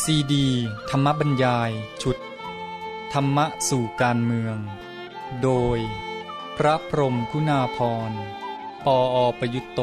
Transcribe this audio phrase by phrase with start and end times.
[0.00, 0.46] ซีดี
[0.90, 1.70] ธรรมบรรยาย
[2.02, 2.16] ชุด
[3.12, 4.56] ธรรมะสู่การเมือง
[5.42, 5.78] โดย
[6.56, 7.78] พระพรมคุณาพ
[8.10, 8.12] ร
[8.84, 9.80] ปออประยุตโต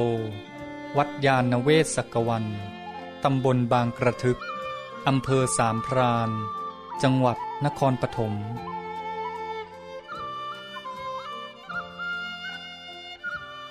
[0.98, 2.46] วัดยาณเวศกวัน
[3.24, 4.40] ตำบลบางกระทึก
[5.08, 6.30] อำเภอสามพราน
[7.04, 8.34] จังหวัดนครปฐม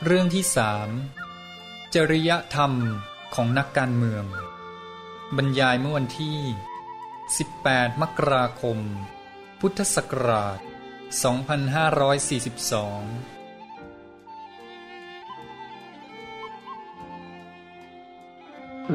[0.04, 0.88] เรื่องที่สาม
[1.94, 2.72] จริยธรรม
[3.34, 4.26] ของนักการเมือง
[5.36, 6.38] บรรยายเมื่อวันที่
[7.18, 8.78] 18 มกราคม
[9.60, 10.64] พุทธศักราช 2542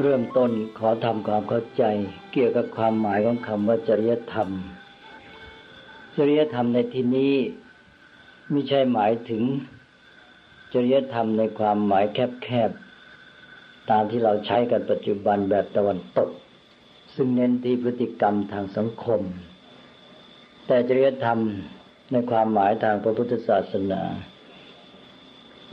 [0.00, 1.84] เริ่มต้นขอทำความเข้าใจ
[2.32, 4.48] เกี่ยวกับความหมายของคำว่าจริยธรรม
[6.16, 7.34] จริยธรรมในที่นี้
[8.50, 9.42] ไม่ใช่หมายถึง
[10.72, 12.83] จริยธรรมในความหมายแคบๆ
[13.90, 16.28] ตามที่เราใช้กันปัจจุบันแบบตะวันตก
[17.14, 19.20] ซึ่งเน้นที่พฤติกรรมทางสังคม
[20.66, 21.38] แต่จริยธรรม
[22.12, 24.02] ในความหมายทางพระพุทธศาสนา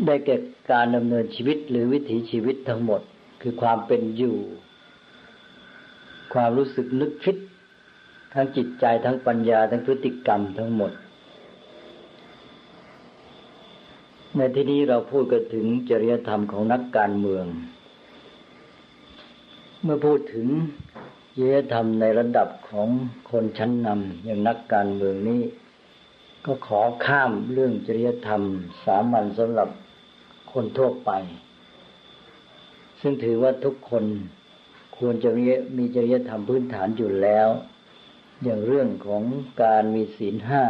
[0.06, 0.38] ได้แก่
[0.72, 3.02] การดำเนินชีวิตหรือวิถีชีวิตทั้งหมด
[3.42, 4.38] คือความเป็นอยู่
[6.34, 7.38] ความรู้สึกนึกคิด
[8.34, 10.92] ทั้งจิตใจทั้งปัญญาทั้งพฤติกรรมทั้งหมด
[14.38, 17.46] ในที่นี้เราพูดกันถึงจริยธรรมของนักการเมือง
[19.84, 20.48] เมื่อพูดถึง
[21.36, 22.90] จริยธรรมในระดับของ
[23.32, 25.42] คนชั้นนำอย่างนักการเมืองนี้
[26.46, 28.42] ก็ขอข้ามเรื่องจริยธรรม
[28.86, 29.70] สามัญสำหรับ
[30.52, 31.12] คนทั่วไป
[33.02, 34.04] ซึ่งถือว่าทุกคน
[34.98, 35.46] ควรจะมี
[35.78, 37.48] มีจริยธรรมพื้นฐานอยู่แล้ว
[38.44, 39.24] อย่างเรื่องของ
[39.64, 40.64] การมีศีลห้า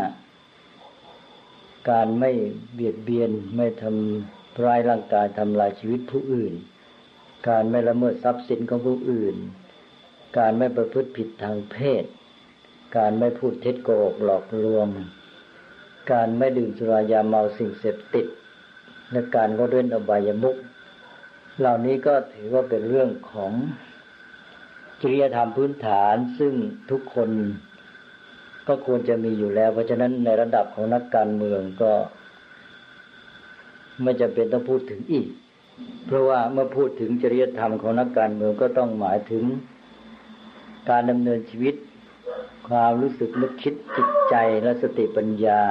[1.89, 2.32] การไม่
[2.73, 6.54] เบียดเบียนไม่ทำร้ายร่างกายทำลายชีวิตผู้อื่น
[7.47, 9.36] การไม่ละเมิดทรัพย์สินของผู้อื่น
[10.38, 12.04] การไม่ประพฤติผิดทางเพศ
[12.98, 14.88] การไม่พูดเท็จโกหกหลอกลวง
[16.11, 18.26] การไม่ดื่มสุรายาเมาสิ่งเสพติด
[19.11, 20.58] และการงดเว้นอบายมุข
[21.60, 23.52] เหล่านี้ก็ถือว่าเป็นเรื่องของ
[25.02, 26.54] จริยธรรมพื้นฐานซึ่ง
[26.92, 27.30] ทุกคน
[28.67, 31.92] ก็ควรจะมีอยู่แล้ว เพราะฉะนั้นในระดับของนักการเมืองก็
[34.04, 35.27] ไม่จำเป็นต้องพูดถึงอีก
[36.05, 39.43] เพราะว่าเมื่อพูดถึงจริยธรรมของนักการเมืองก็ต้องหมายถึง
[40.89, 41.75] การดำเนินชีวิต
[42.69, 45.61] ความรู้สึกนึกคิดจิตใจและสติปัญญา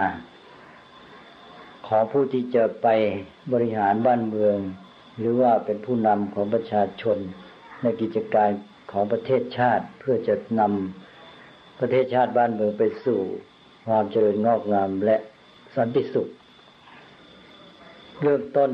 [1.88, 2.88] ของผู้ที่จะไป
[3.52, 4.56] บริหารบ้านเมือง
[5.18, 7.18] หรือว่าเป็นผู้นำของประชาชน
[7.82, 8.50] ในกิจการ
[8.92, 13.20] ของประเทศชาติเพื่อจะนำประเทศชาติบ้านเมืองไปสู่
[13.86, 15.16] ความเจริญงอกงามและ
[15.76, 16.28] สันติสุข
[18.22, 18.70] เริ่มต้น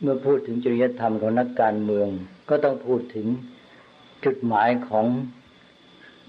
[0.00, 2.08] เมื่อพูดถึงจริยธรรมของนักการเมือง
[2.48, 3.26] ก็ต้องพูดถึง
[4.24, 5.06] จุดหมายของ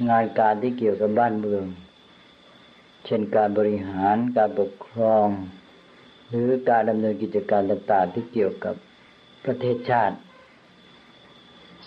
[0.10, 1.64] งานการที่เกี่ยวกับบ้านเมือง
[3.06, 5.28] เช่นการบริหารการปกครอง
[6.30, 8.76] หรือการดำเนินกิจการต่างๆที่เกี่ยวกับ
[9.46, 10.18] ประเทศชาติ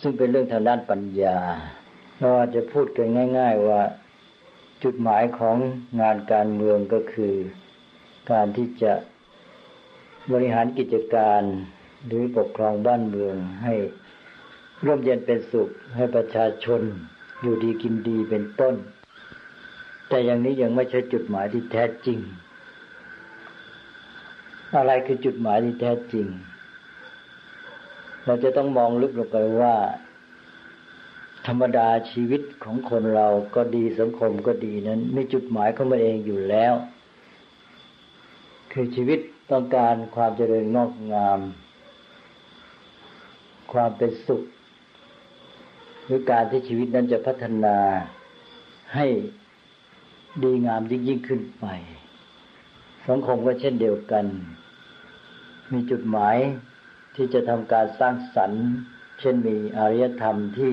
[0.00, 1.38] ซึ่งเป็นเรื่องทางด้านปัญญา
[2.18, 3.08] เราอาจจะพูดกัน
[3.38, 3.82] ง่าย ๆ ว่า
[4.84, 5.56] จุดหมายของ
[6.00, 7.34] งานการเมืองก็คือ
[8.30, 8.92] การที่จะ
[10.32, 11.42] บริหารกิจการ
[12.06, 13.74] หรือปกครองบ้านเมืองให้
[14.86, 16.80] ร่มเย็นเป็นสุขให้ประชาชน
[17.42, 18.74] อยู่ดีกินดีเป็นต้น
[20.08, 22.18] แต่อย่างนี้ยังไม่ใช่จุดหมายที่แท้จริง
[24.76, 26.26] อะไรคือจุดหมายที่แท้จริง
[28.26, 29.74] เราจะต้องมองลึกลงไปว่า
[31.46, 36.74] ธรรมดาชีวิตของคนเราก็ดีสังคมก็ดีนั้นมีจุดหมายของมันเองอยู่แล้ว
[38.72, 41.40] คือชีวิต ต้องการความเจริญงอกงาม
[43.72, 44.42] ความเป็นสุข
[46.04, 47.76] หรือการที่ชีวิตนั้นจะพัฒนา
[48.94, 49.06] ให้
[50.42, 51.66] ดีงามยิ่งยิ่งขึ้นไป
[53.08, 54.24] สังคมก็เช่นเดียวกัน
[55.72, 56.36] มีจุดหมาย
[57.16, 58.64] ที่จะทำการสร้างสรรค์
[59.20, 60.72] เช่นมีอารยธรรมที่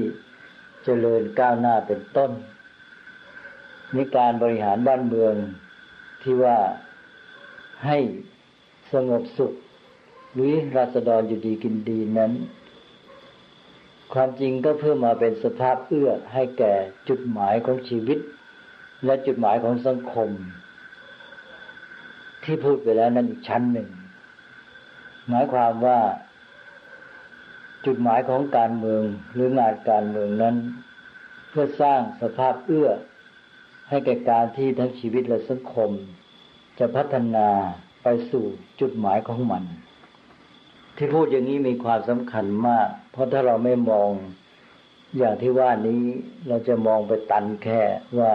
[0.84, 2.32] เจริญก้าวหน้าเป็นต้น
[3.94, 5.34] ในการบริหารบ้านเมือง
[6.22, 6.58] ที่ว่า
[7.86, 7.98] ให้
[8.94, 9.54] สงบสุข
[10.34, 12.32] หรือราษฎรอยู่ดีกินดีนั้น
[14.14, 16.74] ความจริงก็เพื่อมาเป็นสภาพเอื้อให้แก่
[17.10, 18.20] จุดหมายของชีวิต
[19.06, 20.30] และจุดหมายของสังคม
[22.44, 23.90] ที่พูดไปแล้วนั้นอีกชั้นหนึ่ง
[25.30, 26.00] หมายความว่า
[27.86, 29.04] จุดหมายของการเมือง
[29.34, 30.56] หรืองานการเมืองนั้น
[31.50, 32.90] เพื่อสร้างสภาพเอื้อ
[33.90, 35.92] ให้แก่การที่ทั้งชีวิตและสังคม
[36.80, 37.48] จะพัฒนา
[38.10, 38.46] ไปสู่
[38.82, 39.64] จุดหมายของมัน
[40.96, 44.12] ที่พูดอย่างนี้มีความสำคัญมาก เพราะถ้าเราไม่มอง
[45.18, 46.02] อย่างที่ว่านี้
[46.48, 47.82] เราจะมองไปตันแค่
[48.20, 48.32] ว่า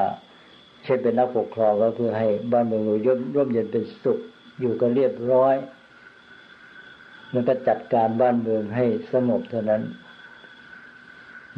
[0.85, 4.19] เช่นเป็นนักปกครองก็เพื่อให้บ้านเมืองร่มร่มเย็นเป็นสุข
[4.61, 5.55] อยู่กันเรียบร้อย
[7.33, 9.83] แล้วก็จัดการบ้านเมืองให้สงบเท่านั้น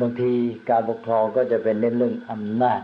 [0.00, 0.32] บางที
[0.70, 2.80] การปกครองก็จะเป็นเน้นเรื่องอำนาจ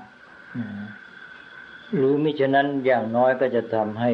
[1.97, 4.13] หรือมิฉะนั้นอย่างน้อยก็จะทำให้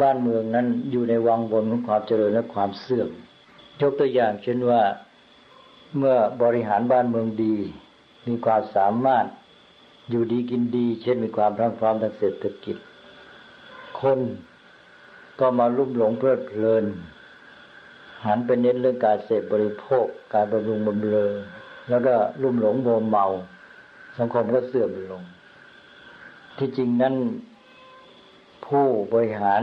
[0.00, 3.08] บ้านเมืองนั้นอยู่ในวังวนของความเจริญและความเสื่อม
[3.80, 4.82] ยกตัวอย่างเช่นว่า
[5.96, 7.56] เมื่อบริหารบ้านเมืองดี
[8.26, 9.26] มีความสามารถ
[10.10, 12.76] อยู่ดีกินดี เช่นมีความพร้อมพร้อมทางเศรษฐกิจ
[14.00, 14.20] คน
[15.40, 16.84] ก็มาลุ่มหลงเพลิดเพลิน
[18.26, 21.32] หันไปเน้นเรื่องการเสพบริโภค การบำรุงบำเรอ
[21.88, 23.26] แล้วก็ลุ่มหลงโมเมา
[24.18, 25.22] สังคมก็เสื่อมลง
[26.58, 27.14] ที่จริงนั้น
[28.66, 29.62] ผู้บริหาร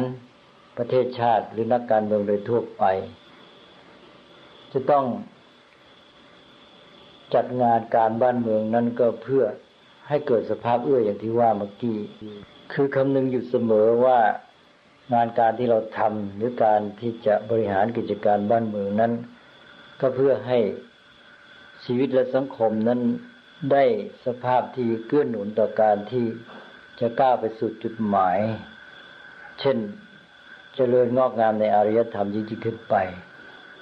[0.78, 2.84] ประเทศชาติหรือนักการเมืองโดยทั่วไป
[4.72, 5.06] จะต้อง
[7.34, 9.44] จัดงานการบ้านเมืองนั้นก็เพื่อ
[10.08, 11.98] ให้เกิดสภาพเอื้ออย่างที่ว่าเมื่อกี้
[12.74, 14.20] คือคำนึงอยู่เสมอว่า
[15.14, 19.14] งานการที่เราทำหรือการที่จะบริหารกิจการบ้านเมืองนั้น
[20.02, 20.60] ก็เพื่อให้
[21.86, 23.00] ชีวิตและสังคมนั้น
[23.72, 23.84] ได้
[24.26, 26.26] สภาพที่เกื้อหนุนต่อการที่
[27.00, 28.38] จะก้าวไปสู่จุดหมาย
[29.60, 29.82] เช่นจ
[30.76, 32.96] เจริญงอกงามในอารยธรรมยิ่งขึ้นไป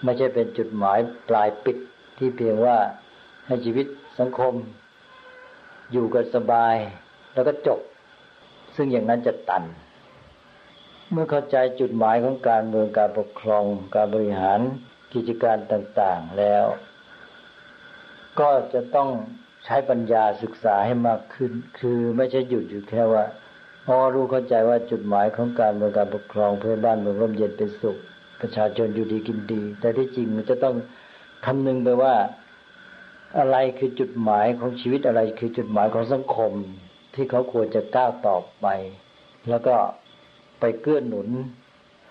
[0.03, 1.77] ไม่ใช่เป็นจุดหมายปลายปิด
[2.17, 2.77] ที่เพียงว่า
[3.47, 3.85] ให้ชีวิต
[4.19, 4.53] สังคม
[5.91, 6.75] อยู่กันสบาย
[7.33, 7.79] แล้วก็จบ
[8.75, 9.63] ซึ่งอย่างนั้นจะตัน
[11.11, 13.65] เมื่อเข้าใจจุดหมายของการเมืองการปกครอง
[13.95, 14.59] การบริหาร
[15.13, 16.65] กิจการต่าง ๆแล้ว
[18.39, 19.09] ก็จะต้อง
[19.65, 23.23] ใช้ปัญญาศึกษาให้มากขึ้น คือไม่ใช่หยุดอยู่แค่ว่า
[23.97, 27.97] อรู้เข้าใจว่าจุดหมายของการเมืองการปกครองเพื่อบ้านเมืองร่มเย็นเป็นสุข
[28.41, 30.75] ประชาชนอยู่ดีกินดี แต่ที่จริงมันจะต้อง
[31.45, 32.13] คำนึงไปว่า
[33.39, 36.51] อะไรคือจุดหมายของชีวิตอะไร คือจุดหมายของสังคม
[37.13, 38.67] ที่เขาควรจะก้าวต่อไป
[39.49, 39.75] แล้วก็
[40.59, 41.27] ไปเกื้อหนุน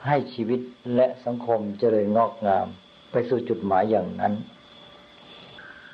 [0.07, 0.61] ให้ชีวิต
[0.95, 2.67] และสังคมเจริญงอกงาม
[3.13, 4.35] ไปสู่จุดหมายอย่างนั้น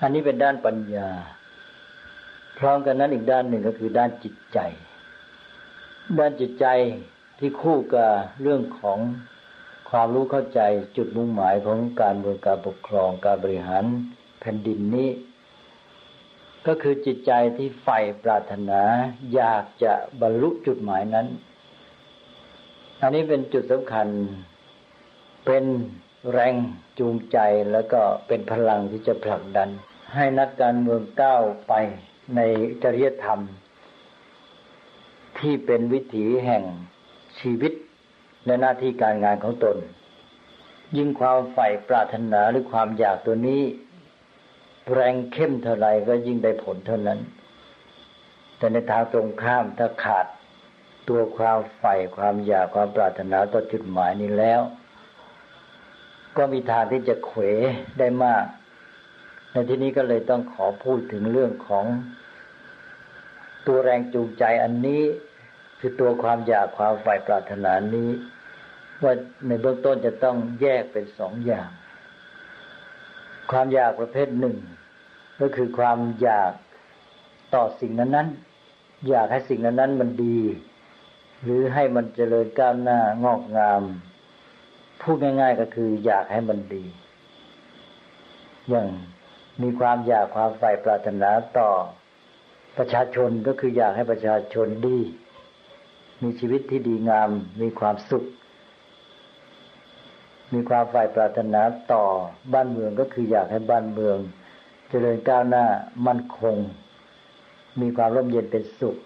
[0.03, 1.09] อันนี้เป็นด้านปัญญา
[2.59, 4.59] พร้อมกันนั้นอีกด้านหนึ่งก็คือด้านจิตใจ
[6.19, 6.67] ด้านจิตใจ
[7.39, 8.11] ที่คู่กับ
[8.43, 8.99] เรื่องของ
[9.91, 10.61] ความรู้เข้าใจ
[10.97, 13.85] จุดมุ่งหมายของการเมืองการปกครองการบริหาร
[14.41, 15.11] แผ่นดินนี้
[16.67, 18.83] ก็คือจิตใจที่ใฝ่ปรารถนา
[19.35, 21.27] อยากจะบรรลุจุดหมายนั้น
[23.03, 24.09] อันนี้เป็นจุดสำคัญ
[25.47, 25.65] เป็น
[26.33, 26.55] แรง
[26.99, 27.39] จูงใจ
[27.73, 29.69] แล้วก็เป็นพลังที่จะผลักดัน
[30.15, 31.73] ให้นักการเมืองก้าวไป
[32.37, 32.41] ใน
[32.83, 33.41] จริยธรรม
[35.41, 36.63] ที่เป็นวิถีแห่ง
[37.41, 37.73] ชีวิต
[38.47, 39.77] และหน้าที่การงานของตน
[40.97, 43.63] ยิ่งความใฝ่ปรารถนาหรือความอยากตัวนี้
[44.93, 47.21] แรงเข้มเท่าไรก็ยิ่งได้ผลเท่านั้น
[48.59, 50.27] แต่ในทางตรงข้ามถ้าขาด
[51.09, 54.61] ตัวความใฝ่ความอยากความปรารถนาต่อจุดหมายนี้แล้ว
[56.37, 57.41] ก็มีทางที่จะเขว
[57.99, 58.45] ได้มาก
[59.53, 61.87] ในที่นี้ก็เลยต้องขอพูดถึงเรื่องของ
[63.67, 65.03] ตัวแรงจูงใจอันนี้
[65.81, 68.11] คือตัวความอยากความใฝ่ปรารถนานี้
[69.03, 69.13] ว่า
[69.47, 71.69] ในเบื้องต้นจะต้องแยกเป็นสองอย่าง
[73.51, 74.57] ความอยากประเภทหนึ่ง
[75.41, 76.53] ก็คือความอยาก
[77.55, 78.29] ต่อสิ่งนั้นนั้น
[79.09, 80.39] อยากให้สิ่งนั้นนั้นมันดี
[81.43, 83.83] หรือให้มันเจริญก้าวหน้างอกงาม
[85.03, 86.85] พูดง่าย ๆ ก็คือ อยากให้มันดี
[88.69, 88.87] อย่าง
[89.63, 91.71] มีความอยากความใฝ่ปรารถนาต่อ
[92.79, 94.99] ประชาชนก็คืออยากให้ประชาชนดี
[96.23, 97.31] มีชีวิตที่ดีงาม
[97.63, 98.25] มีความสุข
[100.53, 102.05] มีความใฝ่ปรารถนาต่อ
[102.53, 104.19] บ้านเมืองก็คืออยากให้บ้านเมือง
[104.89, 105.67] เจริญก้าวหน้า
[106.07, 106.57] มั่นคง
[107.81, 108.97] มีความร่มเย็นเป็นสุข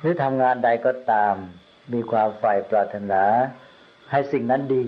[0.00, 1.34] หรือทำงานใดก็ตาม
[1.92, 3.22] มีความใฝ่ปรารถนา
[4.10, 4.86] ให้สิ่งนั้นดี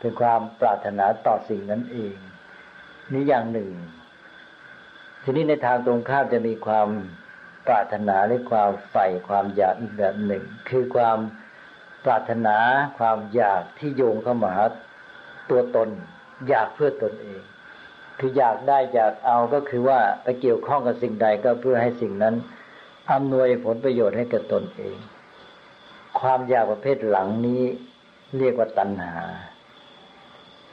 [0.00, 2.14] เป็นความปรารถนาต่อสิ่งนั้นเอง
[3.12, 3.70] นี้อย่างหนึ่ง
[5.22, 6.88] ทีนี้ในทางตรงข้ามจะมีความ
[7.66, 11.18] ปรารถนาหรือความใฝ่ความอยากอีกแบบหนึ่ง คือความ
[12.04, 12.56] ปรารถนา
[12.98, 14.52] ความอยากที่โยงเข้ามา
[15.50, 15.88] ตัวตน
[16.48, 17.40] อยากเพื่อตนเอง
[18.18, 22.34] คืออยากได้อยากเอาก็คือว่าไปเกี่ยวข้องกับสิ่งใดก็เพื่อให้สิ่งนั้น
[23.12, 24.96] อำนวยผลประโยชน์ให้กับตนเอง
[26.20, 27.62] ความอยากประเภทหลังนี้
[28.38, 29.16] เรียกว่าตัณหา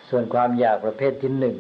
[0.10, 1.58] ส่วนความอยากประเภทที่หนึ่ง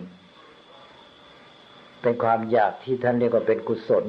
[2.05, 4.05] เป็นความอยากที่ท่านเรียกว่าเป็นกุศล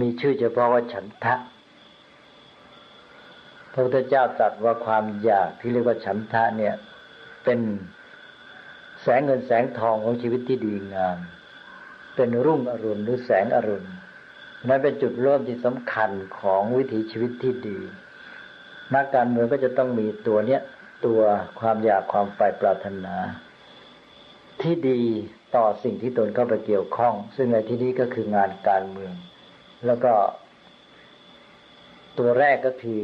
[0.00, 1.34] มีชื่อเฉพาะว่าฉันทะ
[3.72, 6.74] พระพุทธเจ้าตรัสว่าความอยากที่เรียกว่าฉันทะเนี่ย
[7.44, 7.60] เป็น
[9.02, 11.18] แสงเงินแสงทองของชีวิตที่ดีงาม
[12.16, 13.88] เป็นรุ่งอรุณหรือแสงอรุณ
[14.68, 17.78] นั้นเป็นจุดเริ่มที่สำคัญของวิถีชีวิตที่ดี
[18.94, 20.62] นักการเมืองก็จะต้องมีตัวเนี้ย
[21.06, 21.20] ตัว
[21.60, 23.14] ความอยากความใฝ่ปรารถนา
[24.62, 25.02] ที่ดี
[25.54, 29.14] ต่อสิ่งที่ตนเข้าไปเกี่ยวข้อง ซึ่งในที่นี้ก็คืองานการเมือง
[29.86, 30.12] แล้วก็
[32.18, 33.00] ตัวแรกก็คือ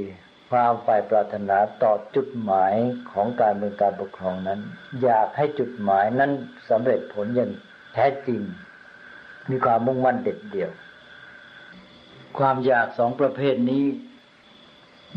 [0.51, 2.75] ความฝ่ายปรารถนาต่อจุดหมาย
[3.13, 4.61] ของการเมืองการปกครองนั้น
[5.03, 6.31] อยากให้จุดหมายนั้น
[6.71, 7.51] สำเร็จผลอย่าง
[7.95, 8.41] แท้จริง
[9.51, 10.71] มีความมุ่งมั่นเด็ดเดี่ยว
[12.39, 13.85] ความอยากสองประเภทนี้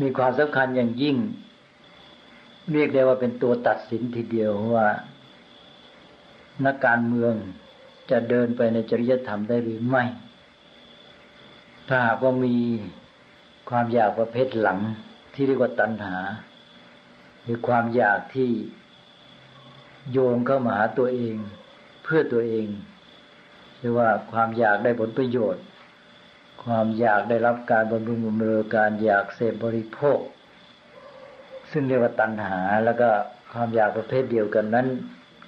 [0.00, 1.16] มีความสำคัญอย่างยิ่ง
[2.72, 4.88] เรียกได้ว่าเป็นตัวตัดสินทีเดียวว่า
[6.64, 7.34] นักการเมือง
[8.10, 10.04] จะเดินไปในจริยธรรมได้หรือไม่
[11.88, 12.56] ถ้าหากว่ามี
[13.70, 14.78] ความอยากประเภทหลัง
[15.34, 16.16] ที่เรียกว่าตัณหา
[17.42, 18.50] หรือความอยากที่
[20.12, 21.36] โยงเข้ามาหาตัวเอง
[22.02, 22.66] เพื่อตัวเอง
[23.78, 25.64] เรียกว่าความอยากได้ผลประโยชน์
[26.64, 30.18] ความอยากได้รับการบำรุงบำเรอการอยากเสพบริโภค
[31.70, 33.08] ซึ่งเรียกว่าตัณหาแล้วก็
[33.52, 34.86] ความอยากประเภทเดียวกันนั้น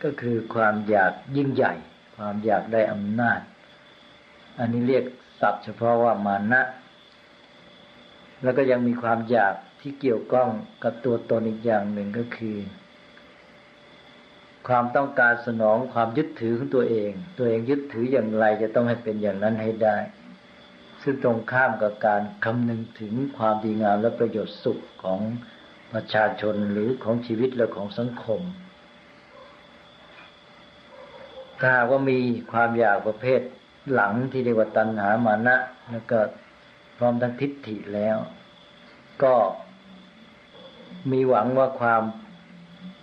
[0.03, 1.75] ก็คือความอยากยิ่งใหญ่
[2.17, 3.41] ความอยากได้อำนาจ
[4.59, 5.05] อันนี้เรียก
[5.41, 6.63] ศัพท์เฉพาะว่ามานะ
[8.43, 10.49] แล้วก็ยังมีความอยากที่เกี่ยวข้อง
[10.83, 12.57] กับตัวตนอีกอย่างหนึ่งก็คือ
[14.69, 19.97] ความต้องการสนองความยึดถือของตัวเอง ตัวเองยึดถืออย่างไรจะต้องให้เป็นอย่างนั้นให้ได้
[21.03, 25.21] ซึ่งตรงข้ามกับการคำนึงถึงความดีงามและประโยชน์สุขของ
[25.93, 28.41] ประชาชนหรือของชีวิตและของสังคม
[31.61, 32.19] ถ้าว่ามี
[32.53, 33.41] ความอยากประเภท
[33.95, 35.57] หลังที่เรียกว่าตัณหามานะ
[35.91, 36.19] แล้วก็
[36.97, 38.17] พร้อมทั้งทิฏฐิแล้ว
[39.23, 39.35] ก็
[41.11, 42.03] มีหวังว่าความ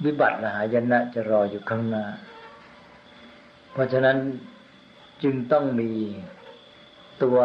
[0.05, 2.05] วิบัติหายนะจะรออยู่ข้างหน้า
[3.71, 4.17] เพราะฉะนั้น
[5.23, 5.91] จึงต้องมี
[7.23, 7.39] ตัว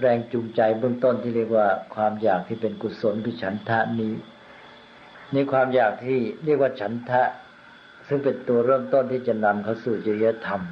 [0.00, 4.14] แรงจูงใจเบื้องต้นที่เรียกว่าความอยากที่เป็นกุศลคือฉันทะนี้
[5.32, 7.22] ในความอยากที่เรียกว่าฉันทะ
[8.06, 10.62] ซึ่งเป็นตัวเริ่มต้นที่จะนำเขาสู่จริยธรรม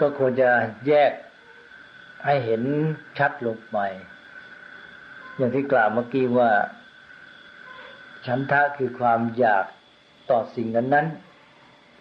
[0.00, 0.50] ก็ควรจะ
[0.86, 1.12] แยก
[2.24, 2.62] ให้เห็น
[3.18, 3.78] ชัดลงไป
[5.36, 6.50] อย่างที่กล่าวเมื่อกี้ว่า
[8.26, 9.64] ฉันทะคือความอยาก
[10.30, 11.06] ต่อสิ่งนั้นนั้น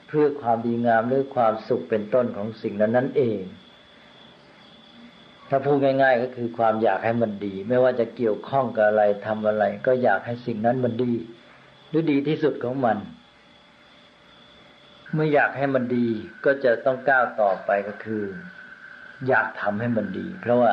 [0.08, 3.42] เพื่อความดีงามหรือความสุขเป็นต้นของสิ่งนั้นนั้นเอง
[5.50, 11.14] ถ้าพูดง่าย ๆ ก็คือความอยากให้มันดี ไม่ว่าจะเกี่ยวข้องกับอะไรทำอะไร ก็อยากให้สิ่งนั้นมันดี
[11.98, 12.98] รือดีที่สุดของมัน
[15.14, 16.08] เมื่ออยากให้มันดี
[16.46, 18.24] ก็จะต้องก้าวต่อไปก็คือ
[19.28, 20.72] อยากทำให้มันดี เพราะว่า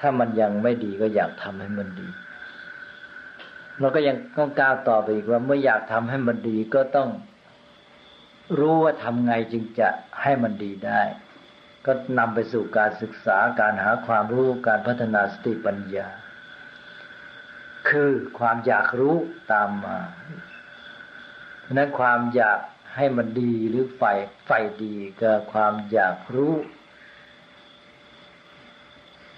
[0.00, 2.08] ถ้ามันยังไม่ดีก็อยากทำให้มันดี
[3.78, 7.08] เราก็ยังต้องก้าวต่อไปอีกว่าเมื่ออยากทำให้มันดีก็ต้อง
[8.58, 9.88] รู้ว่าทำไงจึงจะ
[10.22, 11.02] ให้มันดีได้
[11.86, 16.08] ก็นำไปสู่การศึกษาการหาความรู้การพัฒนาสติปัญญา
[17.88, 19.16] คือความอยากรู้
[19.52, 19.98] ตามมา
[21.70, 22.60] ราะนั้นความอยาก
[22.96, 24.12] ให้มันดีหรือใฝ่
[24.46, 26.54] ใฝ่ดีกับความอยากรู้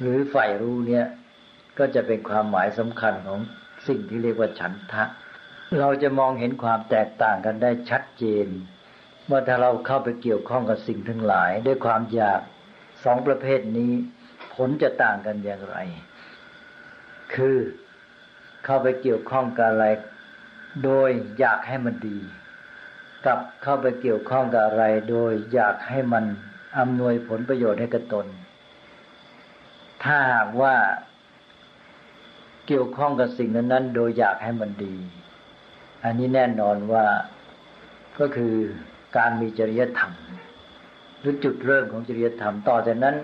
[0.01, 1.07] หรือใฝ่รู้เนี่ย
[1.79, 3.41] ก็จะเป็นความหมายสำคัญของ
[3.89, 5.05] สิ่งที่เรียกว่าฉันทะ
[5.79, 8.47] เราจะมองเห็นความแตกต่างกันได้ชัดเจน
[9.27, 12.41] เมื่อถ้าเราเข้าไปเกี่ยวข้องกับสิ่งทั้งหลาย ด้วยความอยาก
[13.05, 13.93] สองประเภทนี้
[14.55, 15.77] ผลจะต่างกันอย่างไร
[17.35, 17.57] คือ
[18.65, 19.87] เข้าไปเกี่ยวข้องกับอะไร
[20.85, 22.19] โดยอยากให้มันดี
[23.27, 26.25] กับเข้าไปเกี่ยวข้องกับอะไร โดยอยากให้มัน
[26.79, 28.27] อำนวยผลประโยชน์ให้กับตน
[30.05, 30.75] ถ้าหากว่า
[32.67, 34.95] เกี่ยวข้องกับสิ่งนั้นๆ โดยอยากให้มันดี
[36.05, 37.05] อันนี้แน่นอนว่า
[38.19, 38.55] ก็คือ
[39.17, 40.13] การมีจริยธรรม
[41.21, 43.17] หรือจุดเริ่มของจริยธรรมต่อจากนั้น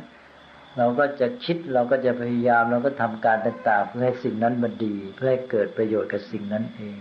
[0.76, 6.98] เราก็จะคิดเราก็จะพยายามเราก็ทำการต่างๆ เพื่อให้สิ่งนั้นมันดี เพื่อให้เกิดประโยชน์กับสิ่งนั้นเอง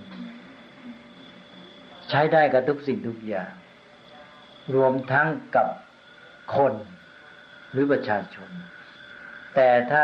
[2.10, 3.52] ใช้ได้กับทุกสิ่งทุกอย่าง
[4.76, 5.68] รวมทั้งกับ
[6.56, 6.74] คน
[7.72, 8.50] หรือประชาชน
[9.56, 10.04] แต่ถ้า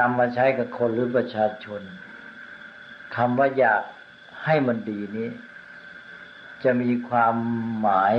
[0.00, 1.80] นำมาใช้กับคนหรือประชาชน
[3.16, 3.82] คำว่าอยาก
[4.44, 5.28] ให้มันดีนี้
[6.64, 7.34] จะมีความ
[7.80, 8.14] หมาย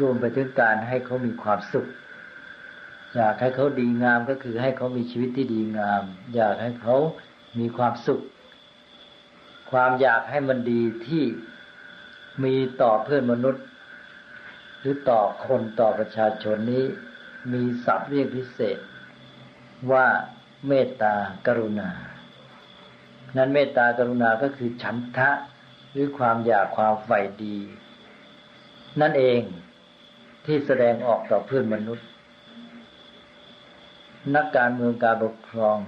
[0.00, 1.88] รวมไปถึงการให้เขามีความสุข
[3.16, 6.02] อยากให้เขาดีงามก็คือให้เขามีชีวิตที่ดีงาม
[6.34, 6.96] อยากให้เขา
[7.58, 8.22] มีความสุข
[9.70, 11.24] ความอยากให้มันดีที่
[12.44, 13.64] มีต่อเพื่อนมนุษย์
[14.78, 16.84] หรือต่อคนต่อประชาชนนี้
[17.52, 18.78] มีศัพท์เรียกพิเศษ
[19.90, 20.06] ว่า
[20.66, 21.14] เมตตา
[21.46, 21.90] กรุณา
[23.36, 25.30] นั้นเมตตากรุณาก็คือฉันทะ
[25.92, 27.56] หรือความอยากความใฝ่ดี
[29.00, 29.40] นั่นเอง
[30.46, 32.06] ที่แสดงออกต่อเพื่อนมนุษย์
[34.34, 35.78] นักการเมืองการปกครอง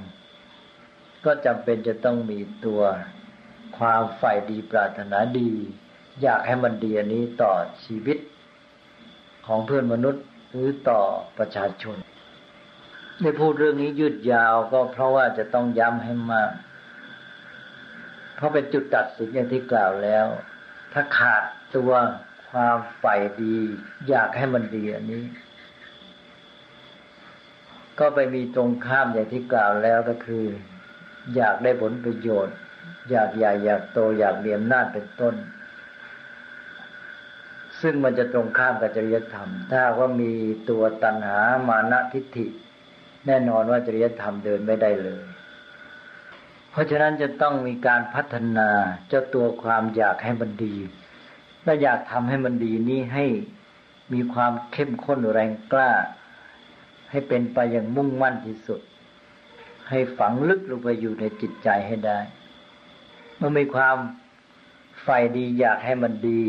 [1.25, 2.83] ก็จำเป็นจะต้องมีตัว
[3.79, 5.53] ความใฝ่ดีปรารถนาดี
[6.23, 7.53] อยากให้มันดีอันนี้ต่อ
[7.85, 8.19] ชีวิต
[9.47, 11.01] ของเพื่อนมนุษย์หรือต่อ
[11.39, 11.97] ประชาชน
[13.21, 16.51] ได้พูดเรื่องนี้ยืดยาวก็เพราะว่าจะต้องย้ำให้มาก
[18.37, 20.27] เพราะเป็นจุดตัดสินอย่างที่กล่าวแล้ว
[20.93, 21.43] ถ้าขาด
[21.77, 21.93] ตัว
[22.51, 23.57] ความใฝ่ดี
[24.09, 25.25] อยากให้มันดีอันนี้
[27.99, 30.45] ก็ไปมีตรงข้ามอย่างที่กล่าวแล้วก็คือ
[31.37, 32.57] อยากได้ผลประโยชน์
[33.11, 35.35] อยากใหญ่อยากโตอยากเรียมนาจเป็นต้น
[37.83, 40.33] ซึ่งมันจะตรงข้ามกับจริยธรรม ถ้าว่ามี
[40.71, 42.47] ตัวตัณหามานะทิฏฐิ
[43.27, 45.23] แน่นอนว่าจริยธรรมเดินไม่ได้เลย
[46.71, 48.69] เพราะฉะนั้นจะต้องมีการพัฒนา
[49.09, 50.75] เจ้าตัวความอยากให้มันดี
[51.65, 53.25] และอยากทำให้มันดีนี้ให้
[54.13, 55.91] มีความเข้มข้นแรงกล้า
[57.11, 58.81] ให้เป็นไปอย่างมุ่งมั่นที่สุด
[59.89, 62.19] ให้ฝังลึกลงไปอยู่ในจิตใจให้ได้
[63.37, 63.97] เมื่อมีความ
[65.03, 66.43] ใฝ่ดีอยากให้มันดี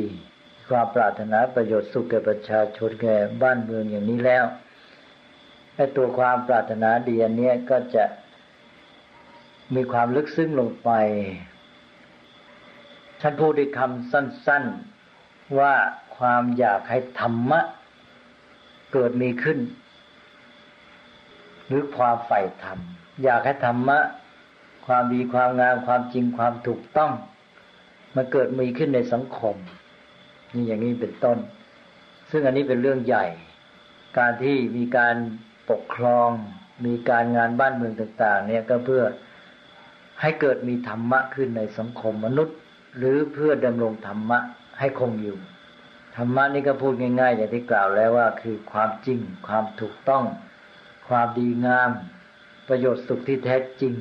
[0.69, 4.45] ความปรารถนาประโยชน์สุขแก่ประชาชนแก่บ้านเมืองอย่างนี้แล้ว
[5.75, 8.05] ไอ้ตัวความปรารถนาดีอันนี้ก็จะ
[9.75, 10.89] มีความลึกซึ้งลงไป
[13.21, 14.63] ฉันพูดด้วยคำสั้น
[15.11, 15.73] ๆ ว่า
[16.17, 17.61] ความอยากให้ธรรมะ
[18.93, 19.59] เกิดมีขึ้น
[21.67, 22.79] หรือความใฝ่ธรรม
[23.23, 23.99] อยากให้ธรรมะ
[24.85, 27.11] ความดีความงามความจริงความถูกต้อง
[28.15, 29.55] มันเกิดมีขึ้นในสังคม
[30.53, 31.37] นี่อย่างนี้เป็นต้น
[32.29, 33.25] ซึ่งอันนี้เป็นเรื่องใหญ่
[34.17, 35.15] การที่มีการ
[35.69, 36.29] ปกครอง
[36.85, 39.03] มีการงานบ้านเมืองต่าง ๆ เนี่ยก็เพื่อ
[40.21, 42.57] ให้เกิดมีธรรมะขึ้นในสังคมมนุษย์
[42.97, 44.39] หรือเพื่อดำรงธรรมะ
[44.79, 45.37] ให้คงอยู่
[46.15, 50.23] ธรรมะนี่ก็พูดง่าย ๆ อย่างที่กล่าวแล้วว่า คือความจริง ความถูกต้อง
[51.07, 51.89] ความดีงาม
[52.67, 53.93] ประโยชน์สุขที่แท้จริง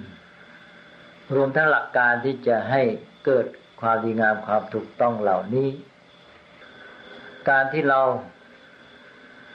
[1.35, 2.83] รวมทั้งหลักการที่จะให้
[3.27, 3.47] เกิด
[3.81, 5.69] ความดีงามความถูกต้องเหล่านี้
[7.49, 8.01] การที่เรา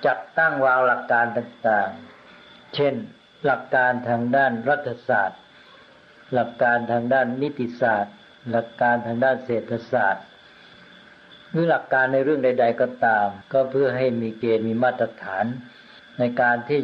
[0.06, 2.93] จัดตั้งวางหลักการต่างๆ เช่น
[3.45, 5.41] หลักการทางด้านรัฐศาสตร์
[6.34, 8.15] หลักการทางด้านนิติศาสตร์
[8.51, 10.25] หลักการทางด้านเศรษฐศาสตร์
[11.49, 15.45] หรือหลักการในเรื่องใด ๆ ก็ตาม ก็เพื่อให้มีเกณฑ์มีมาตรฐาน
[16.19, 16.82] ในการที่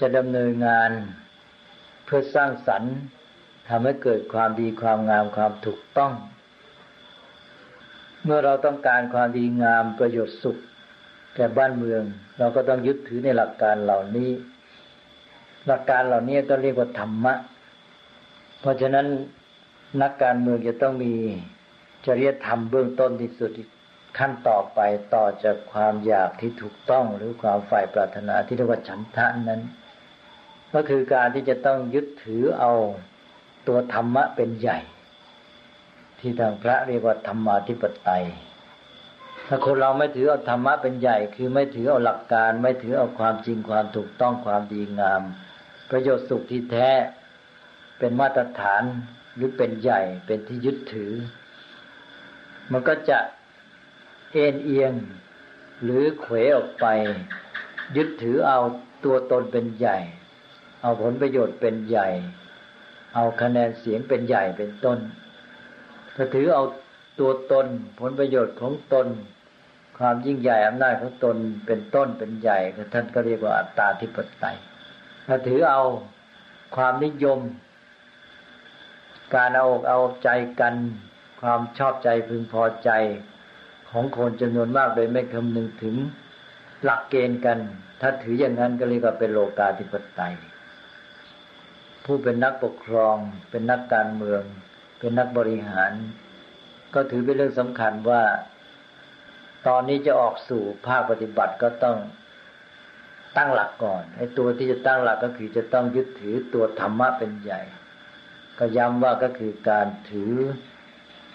[0.00, 0.90] จะดำเนินงาน
[2.04, 2.94] เพื่อสร้างสรรค์
[3.68, 6.12] ทำให้เกิดความดีความงามความถูกต้อง
[8.24, 10.56] เมื่อเราต้องการความดีงามประโยชน์สุข
[11.34, 12.02] แก่บ้านเมือง
[12.38, 14.30] เราก็ต้องยึดถือในหลักการเหล่านี้
[15.66, 17.34] หลักการเหล่านี้ก็เรียกว่าธรรมะ
[18.60, 19.06] เพราะฉะนั้น
[20.02, 21.14] นักการเมืองจะต้องมี
[22.06, 23.50] จริยธรรมเบื้องต้นที่สุด
[24.18, 24.80] ขั้นต่อไป
[25.14, 29.60] ต่อจากความอยากที่ถูกต้องหรือความฝ่ายปรารถนาที่เรียกว่าฉันทะนั้น
[30.74, 32.72] ก็คือการที่จะต้องยึดถือเอา
[33.68, 34.78] ตัวธรรมะเป็นใหญ่
[36.20, 38.24] ที่ทางพระเรียกว่าธรรมาธิปไตย
[39.46, 45.22] ถ้าคนเราไม่ถือเอาธรรมะเป็นใหญ่ คือไม่ถือเอาหลักการ ไม่ถือเอาความจริงความถูกต้องความดีงาม
[45.90, 46.90] ประโยชน์สุขที่แท้
[47.98, 48.82] เป็นมาตรฐาน
[49.34, 51.12] หรือเป็นใหญ่เป็นที่ยึดถือ
[52.72, 53.18] มันก็จะ
[54.32, 54.92] เอ็นเอียง
[55.82, 56.86] หรือเขวออกไป
[57.96, 58.60] ยึดถือเอา
[59.04, 59.98] ตัวตนเป็นใหญ่
[60.82, 62.08] เอาผลประโยชน์เป็นใหญ่
[63.14, 64.98] เอาคะแนนเสียงเป็นใหญ่เป็นต้น
[66.20, 66.64] ถ้าถือเอา
[67.20, 67.66] ตัวตน
[68.00, 69.06] ผลประโยชน์ของตน
[69.98, 72.58] ความยิ่งใหญ่อำนาจของตนเป็นต้นเป็นใหญ่
[72.94, 74.56] ท่านก็เรียกว่าอัตตาธิปไตย
[75.26, 75.82] ถ้าถือเอา
[76.76, 77.38] ความนิยม
[79.34, 80.28] การเอาอกเอาใจ
[80.60, 80.74] กัน
[81.40, 82.90] ความชอบใจพึงพอใจ
[83.90, 85.96] ของคนจำนวนมากโดยไม่คำนึงถึง
[86.84, 87.58] หลักเกณฑ์กัน
[88.00, 90.34] ถ้าถืออย่างนั้นก็เรียกว่าเป็นโลกาธิปไตย
[92.04, 93.16] ผู้เป็นนักปกครอง
[93.50, 94.42] เป็นนักการเมือง
[94.98, 95.92] เป็นนักบริหาร
[96.94, 98.22] ก็ถือเป็นเรื่องสำคัญว่า
[99.66, 101.98] ตอนนี้จะออกสู่ภาคปฏิบัติก็ต้อง
[103.36, 107.60] ตั้งหลักก่อนไอ้ตัวที่จะตั้งหลักก็คือจะต้องยึดถือตัวธรรมะเป็นใหญ่
[108.58, 110.32] ก็ย้ำว่าก็คือการถือ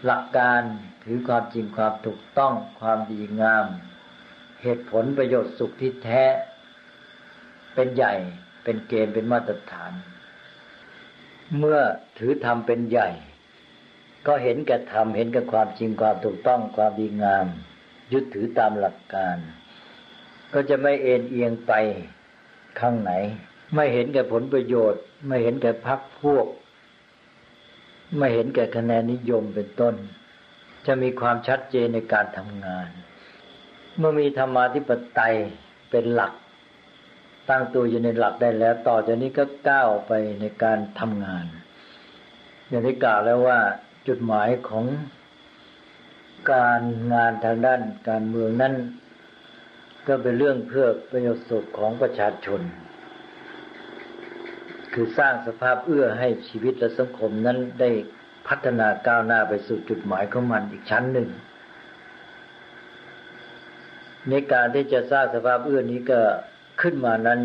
[0.05, 0.61] หลักการ
[1.03, 3.65] ถือความจริงความถูกต้องความดีงาม
[4.61, 6.23] เหตุผลประโยชน์สุขที่แท้
[7.75, 8.13] เป็นใหญ่
[8.63, 9.91] เป็นเกณฑ์เป็นมาตรฐาน
[11.57, 11.79] เมื่อ
[12.19, 13.09] ถือธรรมเป็นใหญ่
[14.27, 17.45] ก็เห็นแก่ธรรมเห็นกับความจริงความถูกต้องความดีงาม
[18.13, 19.37] ยึดถือตามหลักการ
[20.53, 21.73] ก็จะไม่เอ็นเอียงไป
[22.79, 23.11] ข้างไหน
[23.75, 26.47] ไม่เห็นแก่ผลประโยชน์ ไม่เห็นแก่พักพวก
[28.17, 29.95] ไม่เห็นแก่คะแนนนิยมเป็นต้น
[30.85, 32.87] จะมีความชัดเจนในการทำงาน
[33.97, 35.35] เมื่อมีธรรมาธิปไตย
[35.89, 36.33] เป็นหลัก
[37.49, 41.45] ตั้งตัวอยู่ในหลักได้แล้ว ต่อจากนี้ก็ก้าวไปในการทำงาน
[42.67, 43.59] อย่างที่กล่าวแล้วว่า
[44.07, 44.85] จุดหมายของ
[46.51, 46.81] การ
[47.13, 48.73] งานทางด้านการเมืองนั้น
[50.07, 52.61] ก็เป็นเรื่องเพื่อประโยชน์สุขของประชาชน
[54.93, 57.91] คือสร้างสภาพเอื้อให้ชีวิตและสังคมนั้นได้
[58.47, 61.29] พัฒนาก้าวหน้าไปสู่จุดหมายของมันอีกชั้นหนึ่ง
[64.29, 66.19] ในการที่จะสร้างสภาพเอื้อนี้ก็
[66.81, 67.39] ขึ้นมานั้น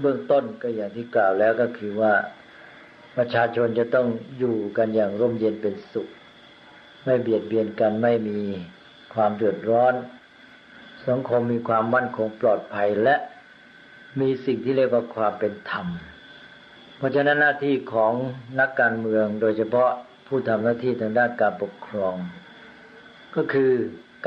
[0.00, 2.14] เบื้องต้นก็อย่างที่กล่าวแล้วก็คือว่า
[3.18, 4.06] ประชาชนจะต้อง
[4.38, 6.08] อยู่กันอย่างร่มเย็นเป็นสุข
[7.04, 8.40] ไม่เบียดเบียนกันไม่มี
[9.14, 9.94] ความเดือดร้อน
[11.08, 13.14] สังคมมีความมั่นคงปลอดภัยและ
[14.20, 15.86] มีสิ่งที่เรียกว่าความเป็นธรรม
[16.96, 18.12] เพราะฉะนั้นหน้าที่ของ
[18.60, 19.90] นักการเมืองโดยเฉพาะ
[20.26, 22.14] ผู้ทำหน้าที่ทางด้านการปกครอง
[23.34, 23.72] ก็คือ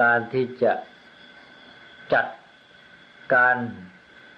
[0.01, 0.73] การที่จะ
[2.13, 2.25] จัด
[3.35, 3.55] การ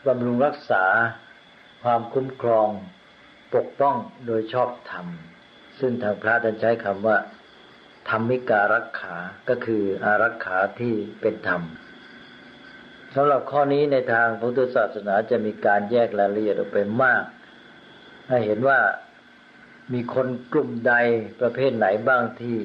[0.08, 0.86] บำรุงรักษา
[1.84, 2.70] ความคุ้มครอง
[3.56, 3.96] ปกป้อง
[4.28, 5.08] โดยชอบธรรม
[5.80, 7.18] ซึ่งทางพระท่านใช้คำว่า
[8.10, 9.18] ธรรมิการักขา
[9.50, 11.62] ก็คืออารักขาที่เป็นธรรม
[13.16, 17.24] สำหรับข้อนี้ในทางพุทธศาสนาจะมีการแยกรายละเอียดออกไปมาก
[18.30, 18.80] ให้เห็นว่า
[19.94, 20.94] มีคนกลุ่มใด
[21.42, 22.58] ประเภทไหนบ้างที่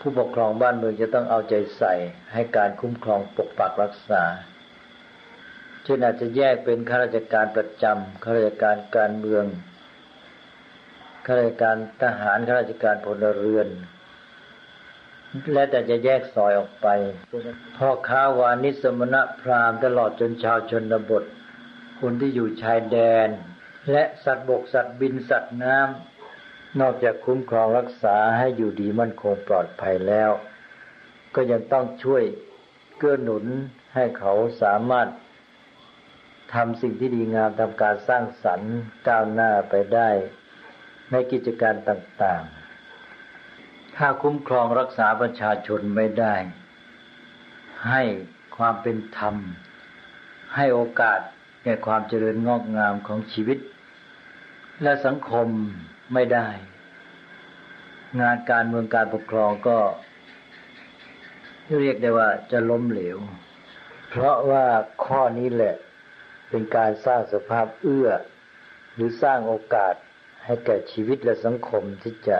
[0.00, 1.94] ผู้ปกครองบ้านเมืองจะต้องเอาใจใส่
[2.32, 4.24] ให้การคุ้มครองปกปักรักษา
[5.84, 9.44] เช่นอาจจะแยกเป็นข้าราชการประจำข้าราชการการเมือง
[11.26, 13.68] ข้าราชการทหารข้าราชการพลเรือน
[15.52, 16.88] และแต่จะแยกซอยออกไป
[17.76, 21.24] พ่อค้าวานิสมณะพราหมณ์ตลอดจนชาวชนบท
[22.00, 23.28] คนที่อยู่ชายแดน
[23.90, 30.30] และสัตว์บกสัตว์บินสัตว์น้ำนอกจากคุ้มครองรักษาให้อยู่ดีมั่นคงปลอดภัยแล้ว
[31.34, 32.22] ก็ยังต้องช่วย
[32.98, 33.44] เกื้อหนุน
[33.94, 35.08] ให้เขาสามารถ
[36.54, 38.74] ทำสิ่งที่ดีงามทำการสร้างสรรค์
[39.08, 40.10] ก้าวหน้าไปได้
[41.10, 46.34] ในกิจการต่างๆ ถ้าคุ้มครองรักษาประชาชนไม่ได้
[47.88, 48.02] ให้
[48.56, 49.34] ความเป็นธรรม
[50.54, 51.20] ให้โอกาส
[51.62, 53.58] แก่ความเจริญงอกงามของชีวิต
[54.82, 55.48] และสังคม
[56.14, 56.48] ไม่ได้
[58.20, 59.78] งานการเมืองการปกครองก็
[61.80, 63.18] เรียกได้ว่าจะล้มเหลว
[64.08, 64.66] เพราะว่า
[65.04, 65.74] ข้อนี้แหละ
[66.50, 68.08] เป็นการสร้างสภาพเอื้อ
[68.94, 69.94] หรือสร้างโอกาส
[70.44, 72.38] ให้แก่ชีวิตและสังคมที่จะ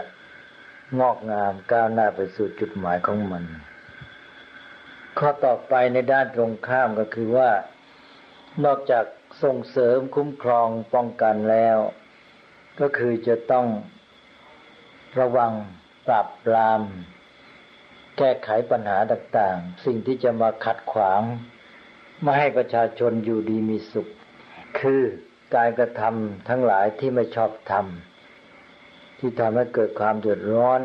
[0.99, 3.43] งอกงามก้าวหน้าไปสู่จุดหมายของมัน
[5.17, 7.51] ข้อต่อไปในด้านตรงข้ามก็คือว่า
[8.65, 9.05] นอกจาก
[9.43, 11.77] ส่งเสริมคุ้มครองป้องกันแล้ว
[12.79, 13.67] ก็คือจะต้อง
[15.19, 15.51] ระวัง
[16.07, 16.81] ปราบปราม
[18.17, 21.21] แก้ไขปัญหาต่างๆ สิ่งที่จะมาขัดขวาง
[22.21, 24.07] ไม่ให้ประชาชนอยู่ดีมีสุข
[24.79, 25.01] คือ
[25.55, 30.81] การกระทำทั้งหลายที่ไม่ชอบทำที่ทำให้เกิดความเดือดร้อน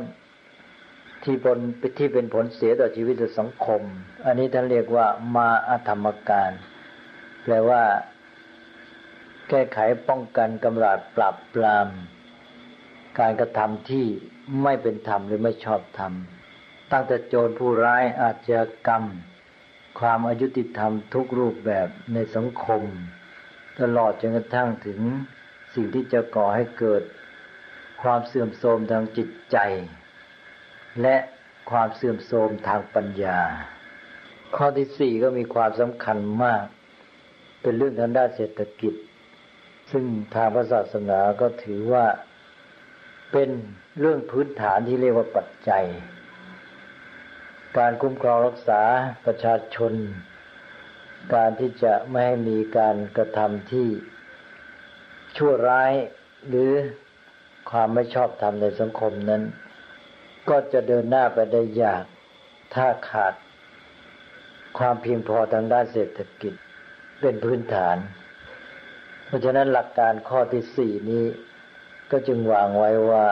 [1.25, 1.59] ที่ผล
[1.99, 3.83] ที่เป็นผลเสียต่อชีวิตสังคม
[4.25, 6.51] อันนี้ท่านเรียกว่ามาอธรรมการ
[7.43, 7.83] แปลว่า
[9.49, 11.89] แก้ไขป้องกันกำราดปราบปราม
[13.19, 14.07] การกระทำที่
[14.63, 16.13] ไม่เป็นธรรมหรือไม่ชอบธรรม
[16.93, 19.05] ตั้งแต่โจรผู้ร้ายอาชญากรรม
[19.99, 22.83] ความอายุติธรรมทุกรูปแบบในสังคม
[23.81, 25.01] ตลอดจนกระทั่งถึง
[25.75, 27.03] สิ่งที่จะก่อให้เกิด
[28.03, 29.59] ความเสื่อมโทรมทางจิตใจ
[31.03, 31.17] และ
[31.71, 33.41] ความเสื่อมโทรมทางปัญญา
[34.57, 36.65] ข้อที่สี่ก็มีความสำคัญมาก
[37.63, 38.95] เป็นเรื่องทางด้านเศรษฐกิจ
[39.91, 40.05] ซึ่ง
[40.35, 42.07] ทางพระศาสนาก็ถือว่า
[43.33, 43.51] เป็น
[44.01, 45.85] เรื่องพื้นฐานที่เรียกว่าปัจจัย
[47.79, 48.83] การคุ้มครองรักษา
[49.27, 49.93] ประชาชน
[51.35, 53.89] การที่จะไม่ให้มีการกระทำที่
[55.37, 55.93] ชั่วร้าย
[56.49, 56.73] หรือ
[57.71, 59.43] ความไม่ชอบธรรมในสังคมนั้น
[60.49, 62.05] ก็จะเดินหน้าไปได้ยาก
[62.75, 63.35] ถ้าขาด
[64.79, 66.55] ความเพียงพอทางด้านเศรษฐกิจ
[67.21, 67.97] เป็นพื้นฐาน
[69.27, 71.25] เพราะฉะนั้นหลักการข้อที่สี่นี้
[72.11, 73.27] ก็จึงวางไว้ว่า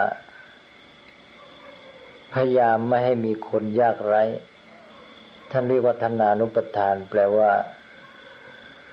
[2.34, 4.22] พยายามไม่ให้มีคนยากไร้
[5.50, 7.52] ท่านเรียกว่าธนานุปทาน แปลว่า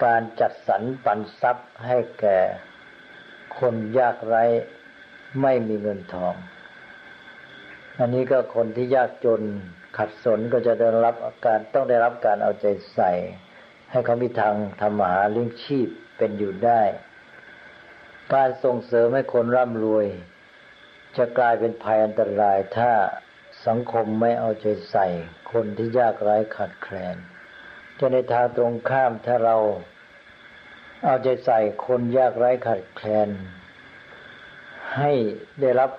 [0.04, 2.40] การจัดสรรปันทรัพย์ให้แก่
[3.60, 4.44] คนยากไร้
[5.42, 6.34] ไม่มีเงินทอง
[8.00, 9.42] อันนี้ก็คนที่ยากจน
[9.98, 13.12] ขัดสนก็จะได้รับการต้องได้รับการเอาใจใส่
[13.92, 16.82] ให้เขามีทางทำมาหาเลี้ยงชีพเป็นอยู่ได้
[18.34, 20.06] การส่งเสริมให้คนร่ำรวย
[21.18, 22.92] จะกลายเป็นภัยอันตรายถ้า
[23.68, 25.08] สังคมไม่เอาใจใส่
[25.52, 27.16] คนที่ยากไร้ขาดแคลน
[27.98, 29.58] จะในทางตรงข้ามถ้าเรา
[31.04, 33.30] เอาใจใส่คนยากไร้ขาดแคลน
[34.98, 35.12] ให้
[35.62, 35.92] ได้รับ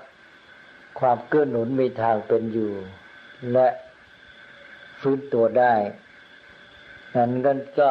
[1.01, 2.72] ความเกื้อหนุนมีทางเป็นอยู่
[3.53, 3.68] และ
[5.01, 5.75] ฟื้นตัวได้
[7.14, 7.90] นั้นก็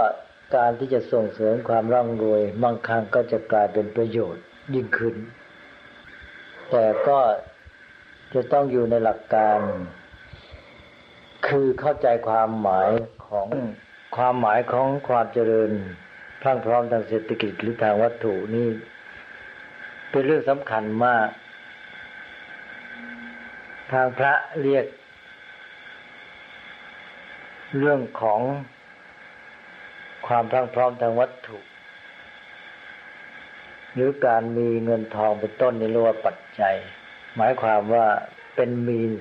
[0.56, 5.16] การที่จะส่งเสริมความร่ำรวยบางครั้งก็จะกลายเป็นประโยชน์ยิ่งขึ้น
[6.72, 7.20] แต่ก็
[8.34, 9.60] จะต้องอยู่ในหลักการ
[11.48, 12.89] คือเข้าใจความหมาย
[13.28, 13.48] ของ
[14.15, 15.72] ความหมายของความเจริญ
[16.41, 18.67] พรั่งพร้อมทางเศรษฐกิจหรือทางวัตถุนี่
[20.10, 21.28] เป็นเรื่องสำคัญมาก
[23.91, 24.86] ทางพระเรียก
[27.78, 28.41] เรื่องของ
[30.28, 31.58] ความพรั่งพร้อมทางวัตถุ
[33.96, 36.76] หรือการมีเงินทองเป็นต้นนี่เรียกว่าปัจจัย
[37.36, 38.08] หมายความว่า
[38.56, 39.13] เป็นมีน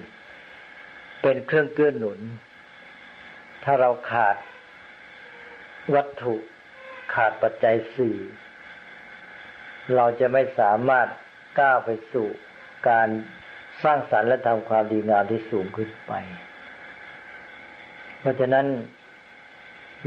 [1.23, 2.21] เป็นเครื่องเกื้อหนุน
[3.65, 4.37] ถ้าเราขาด
[5.95, 6.35] วัตถุ
[7.15, 8.17] ขาดปัจจัยสี่
[9.95, 11.09] เราจะไม่สามารถ
[11.61, 12.29] ก้าวไปสู่
[12.89, 13.09] การ
[13.83, 16.13] สร้างสรรค์และทำความดีงามที่สูงขึ้นไป
[18.21, 18.67] เพราะฉะนั้น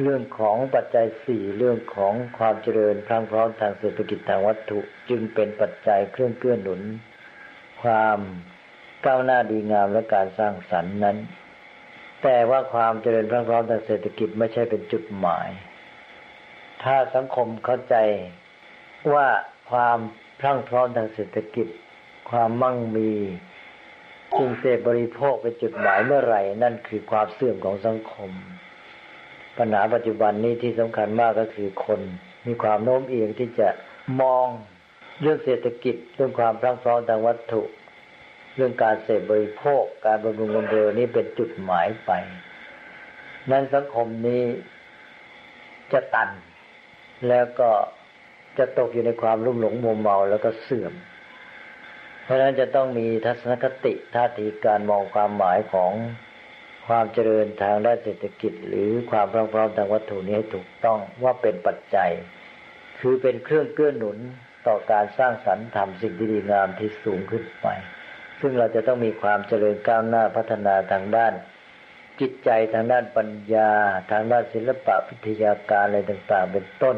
[0.01, 6.81] เรื่องของปัจจัยสี่เรื่องของความเจริญพรังพร้อมทางเศรษฐกิจทางวัตถุ จึงเป็นปัจจัยเครื่องเกื้อหนุน
[7.83, 8.19] ความ
[9.05, 11.17] ก้าวหน้าดีงามและการสร้างสรรค์นั้น
[12.23, 15.49] แต่ว่าความเจริญพรังพร้อมทางเศรษฐกิจไม่ใช่เป็นจุดหมาย
[16.83, 17.95] ถ้าสังคมเข้าใจ
[19.13, 19.27] ว่า
[19.71, 19.97] ความ
[20.39, 21.67] พรั่งพร้อมทางเศรษฐกิจ
[22.31, 23.11] ความมั่งมี
[24.39, 28.31] สิ่งเสพบริโภคเป็นจุดหมายเมื่อไหร่ นั่นคือความเสื่อมของสังคม
[29.57, 31.99] ปัญหาปัจจุบันนี้ที่สำคัญมากก็คือคน
[32.47, 33.69] มีความโน้มเอียงที่จะ
[34.21, 34.47] มอง
[35.21, 37.62] เรื่องเศรษฐกิจเรื่องความพรั่งพร้อมทางวัตถุ
[38.56, 42.12] เรื่องการเสพบริโภค การบำรุงบำเรอนี่เป็นจุดหมายไป
[43.52, 44.43] นั้นสังคมนี้
[45.93, 46.30] จะตัน
[47.30, 47.69] แล้วก็
[48.58, 50.93] จะตกอยู่ในความรุ่มหลงมัวเมาแล้วก็เสื่อม
[52.23, 55.91] เพราะฉะนั้นจะต้องมีทัศนคติท่าทีการมองความหมายของ
[56.88, 62.12] ความเจริญทางด้านเศรษฐกิจ หรือความพร้อมทางวัตถุนี้ให้ถูกต้องว่าเป็นปัจจัย
[62.99, 64.17] คือเป็นเครื่องเกื้อหนุน
[64.67, 67.67] ต่อการสร้างสรรค์ทำสิ่งที่ดีงามที่สูงขึ้นไป
[68.41, 71.34] ซึ่งเราจะต้องมีความเจริญก้าวหน้าพัฒนาทางด้าน
[72.19, 73.71] จิตใจทางด้านปัญญา
[74.12, 76.97] ทางด้านศิลปะวิทยาการอะไรต่างๆ เป็นต้น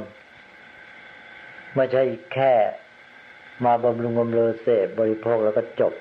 [1.76, 2.54] ไม่ใช่แค่
[3.66, 5.94] มาบำรุงบำเรอเสพบริโภคแล้วก็จบ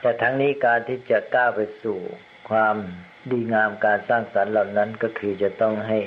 [0.00, 1.98] แต่ทั้งนี้การที่จะก้าวไปสู่
[2.50, 2.76] ความ
[3.30, 5.98] ดีงามการสร้างสรรค์เหล่านั้นก็คือจะต้องให้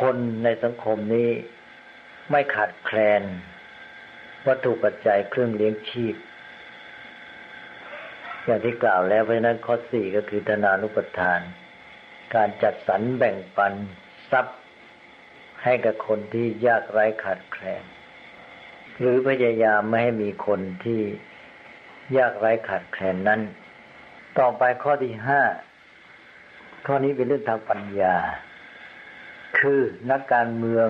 [0.00, 1.28] คนในสังคมนี้
[2.30, 3.22] ไม่ขาดแคลน
[4.46, 6.16] วัตถุปัจจัยเครื่องเลี้ยงชีพ
[8.44, 11.40] อย่างที่กล่าวแล้วเพราะนั้นข้อสี่ก็คือธนานุปทาน
[12.34, 13.72] การจัดสรรแบ่งปัน
[14.30, 14.58] ทรัพย์
[15.64, 17.84] ให้กับคนที่ยากไร้ขาดแคลน
[18.98, 21.02] หรือพยายามไม่ให้มีคนที่
[22.16, 23.40] ยากไร้ขาดแคลนนั้น
[24.38, 25.42] ต่อไปข้อที่ห้า
[26.86, 28.16] ข้อนี้เป็นเรื่องทางปัญญา
[29.58, 30.88] คือนักการเมือง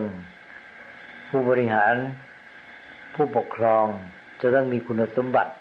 [1.29, 1.95] ผู้บริหาร
[3.15, 3.87] ผู้ปกครอง
[4.41, 5.53] จะต้องมีคุณสมบัติ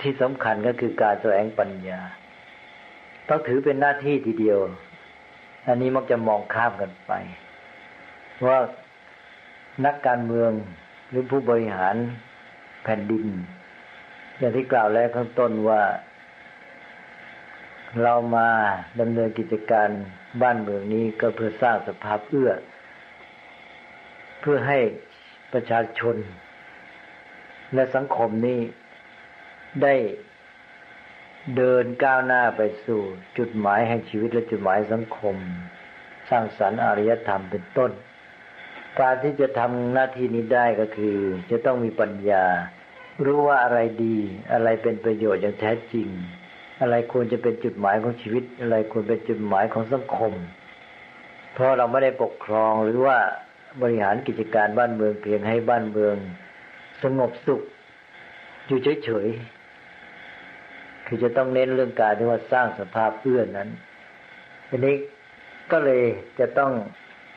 [0.00, 2.00] ที่สำคัญก็คือการแสวงปัญญา
[3.28, 4.58] ต้องถือเป็นหน้าที่ทีเดียว
[5.66, 7.12] อันนี้มักจะมองข้ามกันไป
[8.46, 8.58] ว่า
[9.86, 10.50] นักการเมือง
[11.10, 11.94] หรือผู้บริหาร
[12.84, 13.26] แผ่นดิน
[14.38, 15.82] อย่างที่กล่าวแล้วข้างต้นว่า
[18.02, 18.48] เรามา
[19.00, 19.88] ดำเนินกิจการ
[20.42, 22.50] บ้านเมืองนี้ก็เพื่อสร้างสภาพเอื้อ
[24.46, 24.80] เพื่อให้
[25.52, 26.16] ประชาชน
[27.74, 28.60] และสังคมนี้
[29.82, 29.94] ได้
[31.56, 33.00] เดินก้าวหน้าไปสู่
[33.38, 35.36] จุดหมายแห่งชีวิตและจุดหมายสังคม
[36.30, 37.90] สร้างสรรค์อารยธรรมเป็นต้น
[39.00, 41.18] การที่จะทำหน้าที่นี้ได้ก็คือ
[41.50, 42.44] จะต้องมีปัญญา
[43.24, 44.16] รู้ว่าอะไรดี
[44.52, 46.08] อะไรเป็นประโยชน์อย่างแท้จริง
[46.82, 50.32] อะไรควรจะเป็นจุดหมายของชีวิต อะไรควรเป็นจุดหมายของสังคม
[51.52, 53.18] เพราะเราไม่ได้ปกครองหรือว่า
[53.82, 56.14] บริหารกิจการบ้านเมืองเพียงให้บ้านเมือง
[57.02, 57.62] สงบสุข
[58.66, 63.68] อยู่เฉยๆคือจะต้องเน้นเรื่องการที่ว่าสร้างสภาพเอื้อนั้น
[64.68, 64.96] ทีนี้
[65.70, 66.02] ก็เลย
[66.40, 66.72] จะต้อง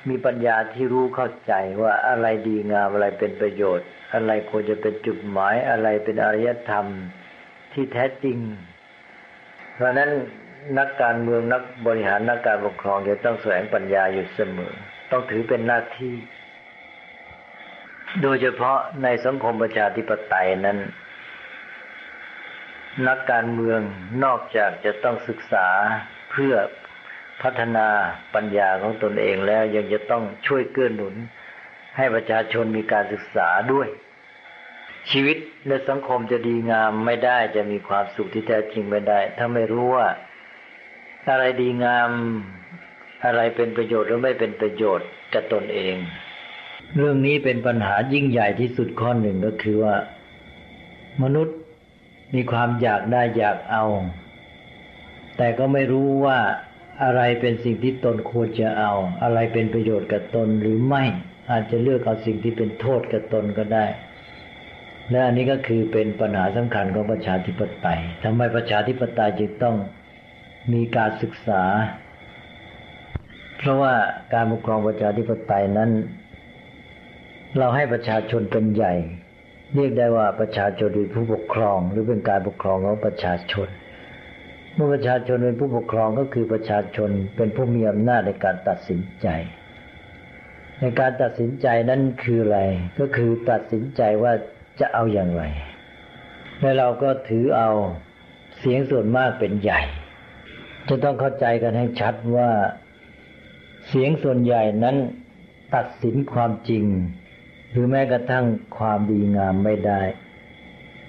[0.10, 6.86] มีปัญญาที่รู้เข้าใจว่าอะไรดีงามอะไรเป็นประโยชน์ อะไรควรจะเป็นจุดหมายอะไรเป็นอารยธรรม
[7.74, 8.38] ที่แท้จริง
[9.74, 10.12] เพราะนั้น
[10.80, 14.76] นักการเมืองนักบริหารนักการปกครองจะต้องแสวงปัญญาอยู่เสมอ
[15.12, 16.16] ต้องถือเป็นหน้าที่
[18.22, 20.78] โดยเฉพาะในสังคมประชาธิปไตยนั้น
[23.08, 23.82] นักการเมือง
[24.24, 25.68] นอกจากจะต้องศึกษา
[26.32, 26.54] เพื่อ
[27.42, 27.88] พัฒนา
[28.36, 31.16] ปัญญาของตนเองแล้วยังจะต้องช่วยเกื้อหนุน
[31.98, 33.88] ให้ประชาชนมีการศึกษาด้วย
[35.12, 40.08] ชีวิตในสังคมจะดีงามไม่ได้จะมีความสุขที่แท้จริงไม่ได้ ถ้าไม่รู้ว่า
[41.30, 42.10] อะไรดีงาม
[43.26, 45.96] อะไรเป็นประโยชน์หรือไม่เป็นประโยชน์กับตนเอง
[46.96, 49.96] เรื่องนี้เป็นปัญหายิ่งใหญ่ที่สุดข้อหนึ่งก็คือว่า
[51.24, 51.58] มนุษย์
[52.36, 53.86] มีความอยากได้อยากเอา
[55.38, 56.40] แต่ก็ไม่รู้ว่า
[57.04, 58.92] อะไรเป็นสิ่งที่ตนควรจะเอา
[59.24, 61.04] อะไรเป็นประโยชน์กับตนหรือไม่
[61.52, 63.86] อาจจะเลือกเอาสิ่งที่เป็นโทษกับตนก็ได้
[65.12, 69.76] และอันนี้ก็คือเป็นปัญหาสำคัญของประชาธิปไตยทำไมประชาธิปไตยจึงต้อง
[70.74, 71.64] มีการศึกษา
[73.58, 73.94] เพราะว่า
[74.34, 75.92] การปกครองประชาธิปไตยนั้น
[77.58, 78.94] เราให้ประชาชนเป็นใหญ่
[79.76, 83.68] เรียกได้ว่าประชาชนเป็นผู้ปกครอง หรือเป็นการปกครองของประชาชน
[84.74, 89.28] เมื่อประชาชนเป็นผู้ปกครองก็คือประชาชนเป็นผู้มีอำนาจในการตัดสินใจ
[90.82, 92.60] ในการตัดสินใจนั้นคืออะไร
[93.00, 94.34] ก็คือตัดสินใจว่า
[94.80, 95.44] จะเอาอย่างไร
[96.62, 97.72] และเราก็ถือเอา
[98.60, 99.82] เสียงส่วนมากเป็นใหญ่
[100.90, 102.50] จะต้องเข้าใจกันให้ชัดว่า
[103.88, 104.98] เสียงส่วนใหญ่นั้น
[105.76, 106.86] ตัดสินความจริง
[107.72, 108.46] หรือแม้กระทั่ง
[108.78, 110.02] ความดีงามไม่ได้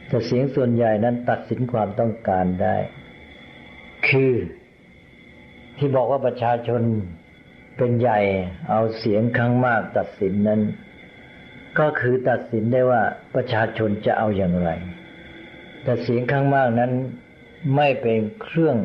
[0.09, 2.77] แต่เสียงส่วนใหญ่นั้นตัดสินความต้องการได้
[4.09, 4.35] คือ
[5.79, 6.83] ที่บอกว่าประชาชน
[7.77, 8.21] เป็นใหญ่
[8.69, 10.61] เอาเสียงข้างมากตัดสินนั้น
[11.79, 13.03] ก็คือตัดสินได้ว่า
[13.35, 14.71] ประชาชนจะเอาอย่างไร
[15.83, 16.93] แต่เสียงข้างมากนั้น
[17.77, 18.77] ไม่เป็นเครื่อง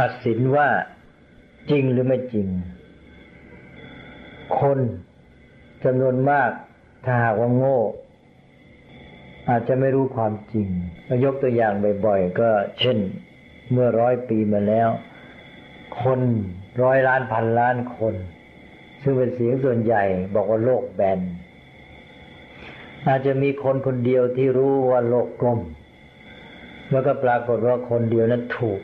[0.00, 0.68] ตัดสินว่า
[1.70, 2.48] จริงหรือไม่จริง
[4.58, 4.78] คน
[5.84, 6.50] จำนวนมาก
[7.04, 7.78] ถ้าหากว่าโง่
[9.48, 10.68] อาจจะไม่รู้ความจริง
[11.24, 11.72] ยกตัวอย่าง
[12.06, 12.98] บ่อยๆ ก็เช่น
[13.72, 14.88] เมื่อร้อยปีมาแล้ว
[16.02, 16.20] คน
[16.82, 18.14] ร้อยล้านพันล้านคน
[19.02, 20.02] ซึ่งเป็นเสียงส่วนใหญ่
[20.34, 21.18] บอกว่าโลกแบน
[23.08, 25.60] อาจจะมีคนคนเดียวที่รู้ว่าโลกกลม
[26.90, 28.80] แล้วก็ปรากฏว่าคนเดียวนั้นถูก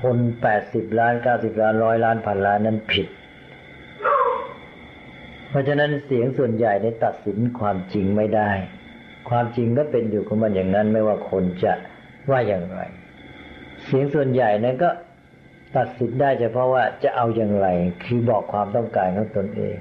[0.00, 3.06] คนแปดสิบล้านเก้าสิบล้านร้อยล้านพันล้านนั้นผิด
[5.48, 8.50] เพราะฉะนั้นเสียงส่วนใหญ่ได้ตัดสินความจริงไม่ได้
[9.30, 11.72] ความจริงก็เป็นอยู่ของมันอย่างนั้นไม่ว่าคนจะ
[12.30, 12.80] ว่าอย่างไร
[13.84, 14.90] เสียงส่วนใหญ่นั้นก็
[15.76, 17.66] ตัดสินได้เฉพาะว่าจะเอาอย่างไร
[18.04, 19.76] คือบอกความต้องการของตนเอง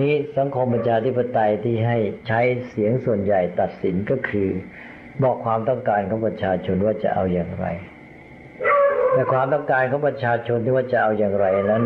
[0.00, 4.48] นี้สังคมประชาธิปไตยที่ให้ใช้เสียงส่วนใหญ่ตัดสินก็คือ
[5.22, 7.66] บอกความต้องการของประชาชนว่าจะเอาอย่างไร
[9.12, 11.84] แต่ความต้องการของประชาชนที่ว่าจะเอาอย่างไรนั้น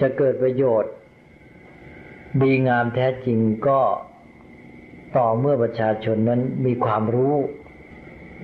[0.00, 0.92] จะเกิดประโยชน์
[2.40, 3.80] ดีงามแท้จริงก็
[5.16, 7.36] ต่อเมื่อประชาชนนั้นมีความรู้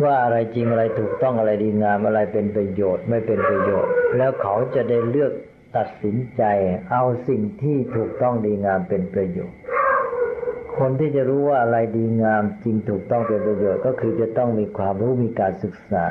[0.05, 5.33] ว่าอะไรจริงอะไรถูกต้องอะไรดีงามอะไรเป็นประโยชน์ไม่เป็นประโยชน์ แล้วเขาจะได้เลือก
[5.77, 6.43] ตัดสินใจ
[6.93, 9.59] เอาสิ่งที่ถูกต้องดีงามเป็นประโยชน์
[10.79, 16.07] คนที่จะรู้ว่าอะไรดีงามจริงถูกต้องเป็นประโยชน์ ก็คือจะต้องมีความรู้มีการศึกษา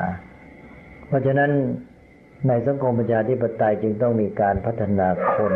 [1.06, 1.50] เพราะฉะนั้น
[2.48, 5.52] ในสังคมประชาธิปไตยจึงต้องมีการพัฒนาคน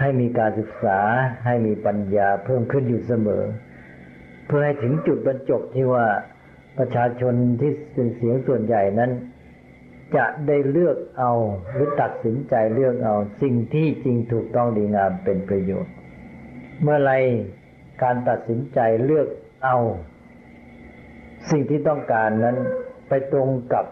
[0.00, 0.98] ให้มีการศึกษา
[1.46, 3.44] ให้มีปัญญาเพิ่มขึ้นอยู่เสมอ
[4.46, 6.06] เพื่อให้ถึงจุดบรรจบที่ว่า
[6.78, 9.10] ประชาชนที่เป็นเสียงส่วนใหญ่นั้น
[10.16, 11.32] จะได้เลือกเอา
[11.72, 15.92] หรือตัดสินใจเลือกเอา สิ่งที่จริงถูกต้องดีงามเป็นประโยชน์
[16.82, 17.12] เมื่อไร
[18.02, 19.28] การตัดสินใจเลือก
[19.64, 19.76] เอา
[21.50, 22.56] สิ่งที่ต้องการนั้น
[23.08, 23.84] ไปตรงกับ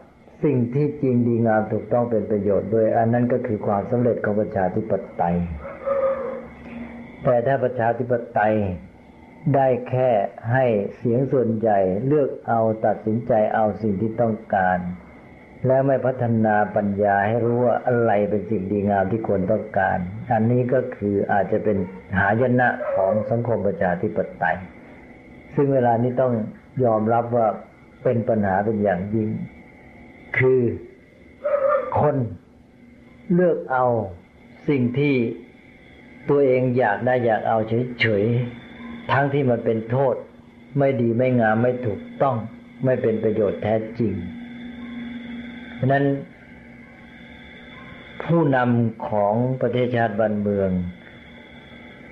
[0.45, 5.37] สิ่งที่จริงดีงามถูกต้องเป็นประโยชน์ด้วย อันนั้นก็คือความสำเร็จของประชาธิปไตย
[7.29, 8.57] แต่ถ้าประชาธิปไตย
[9.55, 10.11] ได้แค่
[10.53, 10.65] ให้
[10.97, 14.79] เสียงส่วนใหญ่เลือกเอาตัดสินใจเอาสิ่งที่ต้องการ
[15.67, 19.99] และไม่พัฒนาปัญญาให้รู้ว่าอะไรเป็นสิ่งดีงามที่ควรต้องการ
[20.33, 21.77] อันนี้ก็คืออาจจะเป็น
[22.19, 24.59] หายนะของสังคมประชาธิปไตย
[25.55, 26.33] ซึ่งเวลานี้ต้อง
[26.85, 27.47] ยอมรับว่า
[28.05, 29.29] เป็นปัญหาเป็นอย่างยิ่ง
[30.39, 30.61] คือ
[32.01, 32.17] คน
[33.35, 33.87] เลือกเอา
[34.69, 35.15] สิ่งที่
[36.31, 37.59] ตัวเองอยากได้อยากเอา
[38.01, 40.15] เฉยๆ ทั้งที่มันเป็นโทษ
[40.79, 42.37] ไม่ดีไม่งามไม่ถูกต้อง
[42.85, 44.13] ไม่เป็นประโยชน์แท้จริง
[45.75, 46.05] เพราะนั้น
[48.25, 50.71] ผู้นำของประเทศชาติบ้านเมือง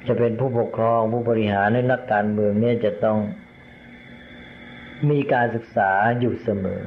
[0.07, 3.19] จะเป็นผู้ปกครองผู้บริหารในนักการเมืองเนี่ยจะต้อง
[5.11, 5.91] มีการศึกษา
[6.21, 6.83] อยู่เสมอ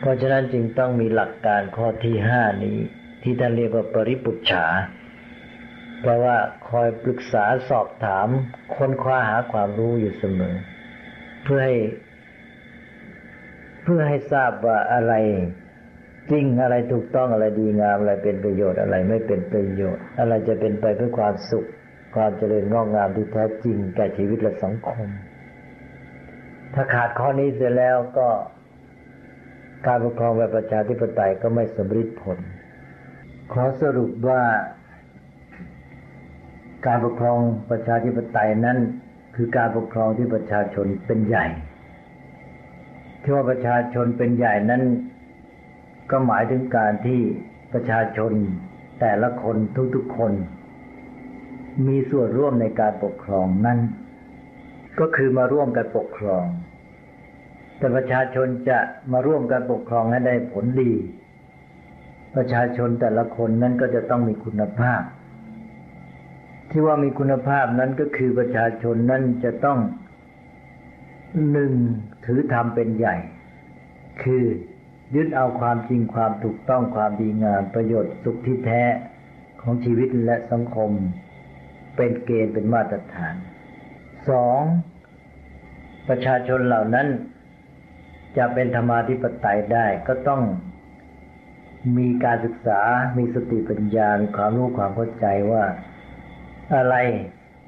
[0.00, 2.78] เพราะฉะนั้นจึงต้องมีหลักการข้อที่ห้านี้
[3.22, 4.66] ที่ท่านเรียกว่าปริปุจฉา
[6.02, 6.36] แปลว่า
[6.68, 8.28] คอยปรึกษาสอบถาม
[8.74, 10.54] ค้นคว้าหาความรู้อยู่เสมอ
[11.44, 11.76] เพื่อให้
[13.84, 15.14] เพื่อให้ทราบว่าอะไร
[16.30, 21.66] จริงอะไรถูกต้องอะไรดีงามอะไรเป็นประโยชน์อะไรไม่เป็นประโยชน์ อะไรจะเป็นไปเพื่อความสุข
[22.16, 25.08] ความเจริญงอกงามที่แท้จริงแก่ชีวิตและสังคม
[26.74, 28.28] ถ้าขาดข้อนี้เสียแล้วก็
[29.86, 32.38] การปกครองแบบประชาธิปไตยก็ไม่สมฤทธิ์ผล
[33.52, 34.42] ขอสรุปว่า
[36.86, 38.78] การปกครองประชาธิปไตยนั้น
[39.36, 41.46] คือการปกครองที่ประชาชนเป็นใหญ่
[43.22, 44.82] ที่ว่าประชาชนเป็นใหญ่นั้น
[46.10, 47.20] ก็หมายถึงการที่
[47.72, 48.32] ประชาชน
[49.00, 49.56] แต่ละคน
[49.94, 50.32] ทุกๆคน
[51.86, 53.78] มีส่วนร่วมในการปกครองนั้น
[55.00, 56.44] ก็คือมาร่วมกันปกครอง
[57.78, 58.78] แต่ประชาชนจะ
[59.12, 60.92] มาร่วมกันปกครองให้ได้ผลดี
[62.36, 65.00] ประชาชนแต่ละคนนั้นก็จะต้องมีคุณภาพ
[66.70, 69.78] ที่ว่ามีคุณภาพนั้นก็คือประชาชนนั้นจะต้อง
[71.50, 71.72] หนึ่ง
[72.26, 73.16] ถือธรรมเป็นใหญ่
[74.22, 74.44] คือ
[75.14, 78.82] ยึดเอาความจริงความถูกต้องความดีงามประโยชน์สุขที่แท้
[79.62, 80.90] ของชีวิตและสังคม
[81.96, 83.34] เป็นเกณฑ์เป็นมาตรฐาน
[84.28, 84.62] สอง
[86.08, 87.08] ประชาชนเหล่านั้น
[88.36, 90.42] จะเป็นธรรมาธิปไตยได้ก็ต้อง
[91.98, 92.80] มีการศึกษา
[93.18, 95.64] มีสติปัญญา มีความรู้ความเข้าใจว่า
[96.76, 96.96] อะไร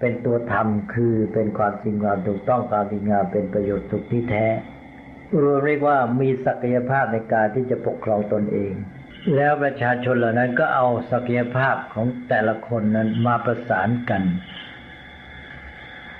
[0.00, 4.46] เป็นตัวธรรมคือเป็นความจริงความถูกต้องความดีงามเป็นประโยชน์สุขที่แท้
[5.40, 8.72] รวมเรียกว่ามีศักยภาพในการที่จะปกครองตนเอง
[9.36, 14.22] แล้วประชาชนเหล่านั้นก็เอาศักยภาพของแต่ละคนนั้นมาประสานกัน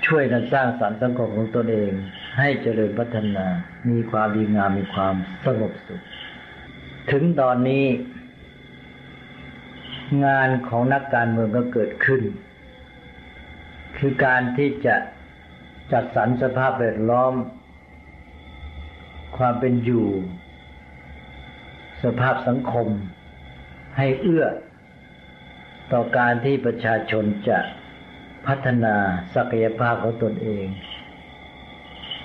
[0.05, 1.91] ช่วยกันสร้างสรรค์สังคมของตนเอง
[2.37, 3.45] ให้เจริญพัฒนา
[3.89, 5.15] มีความดีงามมีความ
[5.45, 6.01] สงบสุข
[7.11, 7.85] ถึงตอนนี้
[10.25, 12.21] งานของนักการเมืองก็เกิดขึ้น
[14.05, 14.95] คือการที่จะ
[15.91, 17.33] จัดสรรสภาพแวดล้อม
[19.37, 20.07] ความเป็นอยู่
[22.03, 22.87] สภาพสังคม
[23.97, 24.45] ให้เอื้อ
[25.93, 27.59] ต่อการที่ประชาชนจะ
[28.47, 28.95] พัฒนา
[29.35, 30.65] ศักยภาพของตนเอง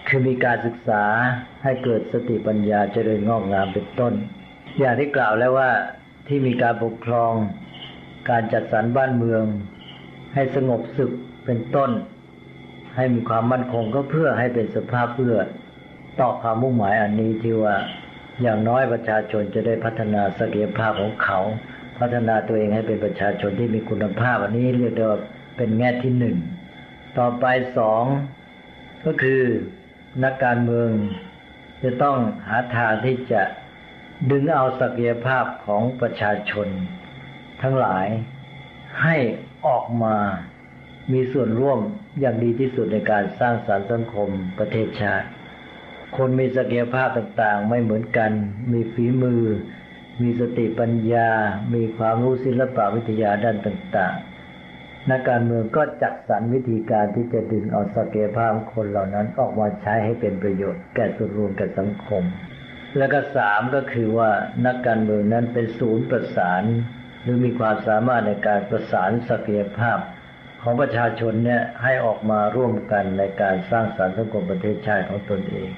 [0.08, 1.04] คือมีการศึกษา
[1.64, 4.14] ให้เกิดสติปัญญาเจริญงอกงามเป็นต้น
[4.78, 5.70] อย่างที่กล่าวแล้วว่า
[6.28, 7.34] ที่มีการปกครอง
[8.30, 9.44] การจัดสรรบ้านเมือง
[10.34, 11.12] ให้สงบสุข
[11.50, 11.90] เป็นต้น
[12.96, 15.36] ให้มีความมั่นคงก็เพื่อให้เป็นสภาพเพื่อ
[16.20, 17.76] ต่อความมุ่งหมายอันนี้ที่ว่า
[18.42, 21.38] อย่างน้อยประชาชนจะได้พัฒนาศักยภาพของเขา
[21.98, 25.20] พัฒนาตัวเองให้เป็นประชาชนที่มีคุณภาพ อันนี้เรียกว่า
[25.56, 26.36] เป็นแง่ที่หนึ่ง
[27.18, 27.44] ต่อไป
[27.78, 28.04] สอง
[29.04, 29.42] ก็คือ
[30.24, 30.90] นักการเมือง
[31.82, 32.18] จะต้อง
[32.48, 33.42] หาทางที่จะ
[34.30, 36.68] ดึงเอาศักยภาพของประชาชน
[37.62, 38.06] ทั้งหลาย
[39.02, 39.16] ให้
[39.66, 40.16] ออกมา
[41.12, 41.78] มีส่วนร่วม
[42.20, 45.28] อย่างดีที่สุดในการสร้างสารรค์สังคมประเทศชาติ
[46.16, 48.30] คนมีศักยภาพต่างๆ ไม่เหมือนกัน
[48.72, 49.42] มีฝีมือ
[50.22, 51.30] มีสติปัญญา
[51.74, 62.22] มีความรู้ศิลปวิทยาด้านต่างๆ นักการเมืองก็จัดสรรวิธีการที่จะดึงเอาศักยภาพคนเหล่านั้นออกมาใช้ให้เป็นประโยชน์แก่ส่วนรวมแก่สังคม
[62.96, 64.30] และก็สามก็คือว่า
[64.66, 66.64] นักการเมืองนั้นเป็นศูนย์ประสาน
[67.22, 69.98] หรือมีความสามารถในการประสานศักยภาพ
[70.70, 75.70] ของประชาชนเนี่ยให้ออกมาร่วมกันในการสร้างสรรค์สังคมประเทศชาติของตนเอง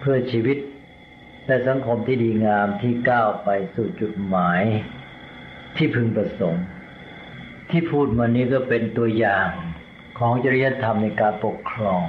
[0.00, 0.58] เพื่อชีวิต
[1.46, 4.62] และสังคมที่ดีงามที่ก้าวไปสู่จุดหมาย
[5.76, 6.64] ที่พึงประสงค์
[7.70, 9.48] ที่พูดมานี้ก็เป็นตัวอย่าง
[10.18, 12.02] ของจริยธรรมในการปกครอง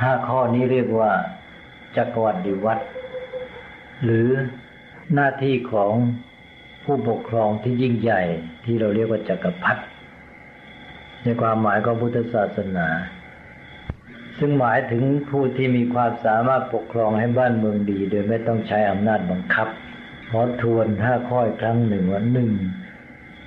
[0.00, 1.12] ห้าข้อนี้เรียกว่า
[1.96, 2.84] จักรวรรดิวัตร
[4.04, 4.28] หรือ
[5.14, 5.92] หน้าที่ของ
[6.84, 8.22] ผู้ปกครองที่ยิ่งใหญ่
[8.64, 9.82] ที่เราเรียกว่าจักรพรรดิ
[11.24, 12.88] ในความหมายของพุทธศาสนา
[14.38, 19.68] ซึ่งหมายถึงผู้ที่มีความสามารถปกครองให้บ้านเมืองดี โดยไม่ต้องใช้อำนาจบังคับ
[20.30, 22.50] ขอทวนห้าข้อครั้งหนึ่งว่าหนึ่ง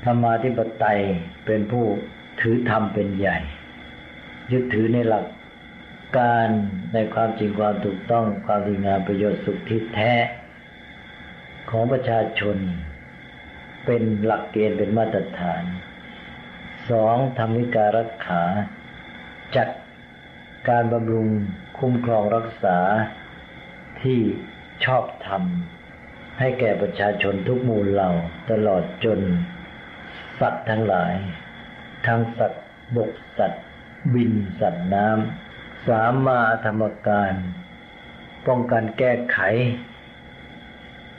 [0.04, 1.02] ธรรมาธิปไตย
[1.46, 1.86] เป็นผู้
[2.42, 3.38] ถือธรรมเป็นใหญ่
[4.52, 5.26] ยึดถือในหลัก
[6.18, 6.48] การ
[6.94, 10.14] ในความจริงความถูกต้องความดีงามประโยชน์สุขที่แท้
[11.70, 12.58] ของประชาชน
[13.86, 15.64] เป็นหลักเกณฑ์เป็นมาตรฐาน
[16.90, 18.44] สองธรรมิการักขา
[19.56, 19.70] จัด
[20.70, 21.30] การบำรุง
[21.80, 22.78] คุ้มครองรักษา
[24.02, 24.20] ที่
[24.86, 25.44] ชอบธรรม
[26.40, 28.12] ให้แก่ประชาชนทุกหมูลเหล่า
[28.52, 29.20] ตลอดจน
[30.40, 31.14] สัตว์ทั้งหลาย
[32.08, 32.66] ทั้งสัตว์
[32.96, 33.66] บกสัตว์
[34.14, 37.34] บินสัตว์น้ำสามาธรรมการ
[38.48, 39.40] ป้องกันแก้ไข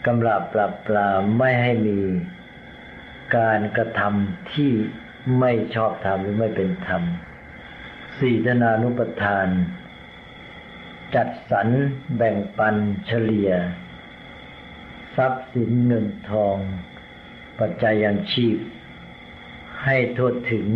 [0.07, 1.99] กำราบปราบปรามไม่ให้มี
[3.37, 4.73] การกระทำที่
[5.41, 7.03] ไม่ชอบธรรมหรือไม่เป็นธรรม
[8.19, 9.49] สี่ธนานุปทาน
[11.15, 11.69] จัดสรร
[12.17, 12.77] แบ่งปัน
[13.07, 13.51] เฉลี่ย
[15.17, 16.57] ทรัพย์สินเงินทอง
[17.59, 18.59] ปัจจัยยังชีพ
[19.85, 20.69] ให้ทั่วถึง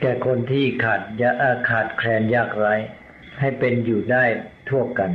[0.00, 1.32] แก่คนที่ขาดยา
[1.68, 2.74] ขาดแคลนยากไร้
[3.40, 4.24] ให้เป็นอยู่ได้
[4.68, 5.12] ทั่วกัน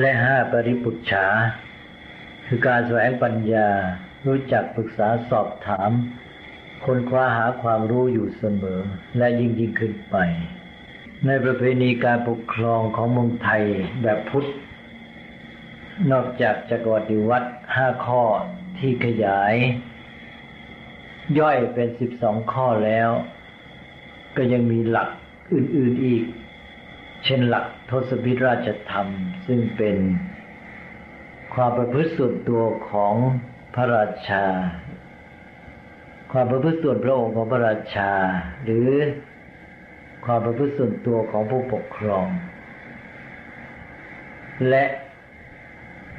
[0.00, 1.26] และห้าปริปุจฉา
[2.46, 3.68] คือการแสวงปัญญา
[4.26, 5.90] รู้จักปรึกษาสอบถาม
[6.84, 8.80] คนคว้าหาความรู้อยู่เสมอ
[9.18, 10.16] และยิ่งยิ่งขึ้นไป
[11.26, 13.62] ในประเพณีการปกครองของเมืองไทย
[14.02, 14.48] แบบพุทธ
[16.12, 18.22] นอกจากจักรวรรดิวัดห้าข้อ
[18.78, 19.54] ที่ขยาย
[21.38, 23.10] ย่อยเป็นสิบสองข้อแล้ว
[24.36, 25.08] ก็ยังมีหลัก
[25.54, 26.24] อื่น ๆอีก
[27.24, 29.06] เช่นหลักทศพิธราชธรรม
[29.46, 29.96] ซึ่งเป็น
[31.54, 33.14] ความประพฤติส่วนตัวของ
[33.74, 34.44] พระราชา
[36.32, 38.12] ความประพฤติส่วนพระองค์ของพระราชา
[38.64, 38.90] หรือ
[40.24, 42.26] ความประพฤติส่วนตัวของผู้ปกครอง
[44.68, 44.84] และ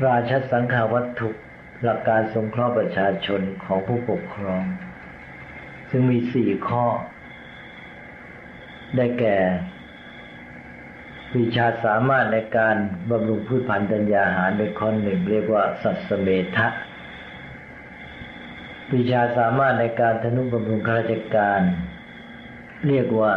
[0.05, 1.29] ราชสังขาวัตถุ
[1.83, 4.63] หลักการสงเคราะห์ประชาชนของผู้ปกครอง
[5.89, 6.85] ซึ่งมีสี่ข้อ
[8.95, 9.37] ได้แก่
[11.37, 12.75] วิชาสามารถในการ
[13.09, 16.67] บำรุงพืชพันธุ์ธัญญาหารเป็นข้อหนึ่ง เรียกว่าสัตสเมทะ
[18.93, 21.61] วิชาสามารถในการทนุบำรุงข้าราชการ
[22.87, 23.33] เรียกว่า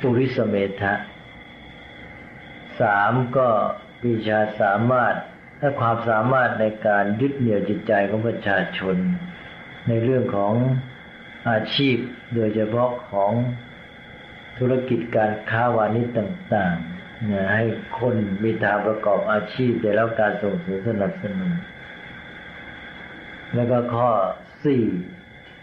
[0.00, 0.94] ปุริสเมทะ
[2.80, 3.48] สามก็
[4.06, 5.14] วิชาสามารถ
[5.58, 8.96] และความสามารถในการยึดเหนี่ยวจิตใจของประชาชน
[9.88, 10.54] ในเรื่องของ
[11.50, 11.96] อาชีพ
[12.34, 13.32] โดยเฉพาะของ
[14.58, 17.64] ธุรกิจการค้าวานิชต่างๆนให้
[17.98, 21.52] คนมีทางประกอบอาชีพได้รับการส่งเสริมสนับสนุน
[23.54, 24.10] แล้วก็ข้อ
[24.64, 24.84] สี่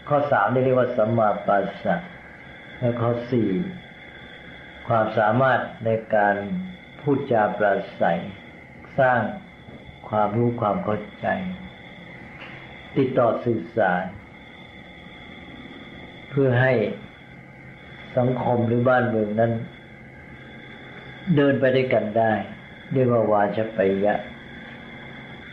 [0.08, 1.96] ข้อสามเรียกว่าสัมมาปัสสะ
[2.78, 3.48] และข้อสี่
[4.88, 6.36] ความสามารถในการ
[7.00, 8.20] พูดจาปราศัย
[8.98, 9.20] สร้าง
[10.08, 11.26] ความรู้ความเข้าใจ
[12.96, 14.04] ติดต่อสื่อสาร
[16.30, 16.72] เพื่อให้
[18.16, 19.52] สังคมหรือบ้านเมืองนั้น
[21.36, 22.32] เดินไปด้วยกันได้
[22.92, 24.14] เรียกว่าวาชปยะ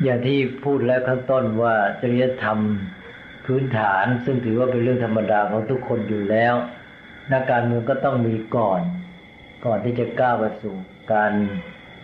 [0.04, 2.60] อย่างที่พูดแล้วข้างต้นว่าจริยธรรม
[3.45, 6.54] พื้นฐาน ซึ่งถือว่าเป็นเรื่องธรรมดาของทุกคนอยู่แล้ว
[7.32, 8.82] นักการเมืองก็ต้องมีก่อน
[9.66, 10.76] ก่อนที่จะก้าวไปสู่
[11.14, 11.32] การ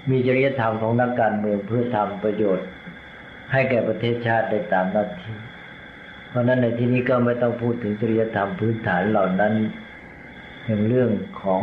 [0.09, 2.67] มีจริยธรรมของนักการเมืองเพื่อทำประโยชน์
[3.51, 5.35] ให้แก่ประเทศชาติได้ตามหน้าที่
[6.29, 9.53] เพราะนั้นในที่นี้ก็ไม่ต้องพูดถึงจริยธรรมพื้นฐานเหล่านั้น
[10.65, 11.09] อย่างเรื่อง
[11.41, 11.61] ของ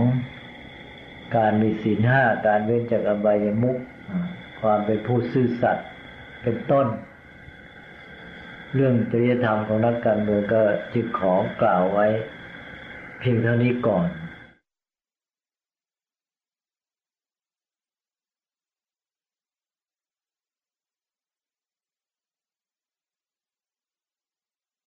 [1.36, 3.78] การมีศีลห้าการเว้นจากอบายมุข
[4.60, 5.88] ความเป็นผู้ซื่อสัตย์
[6.42, 6.86] เป็นต้น
[8.74, 10.62] เรื่องจริยธรรมของนักการเมืองก็
[10.92, 12.06] จึงขอกล่าวไว้
[13.18, 14.06] เพียงเท่านี้ก่อน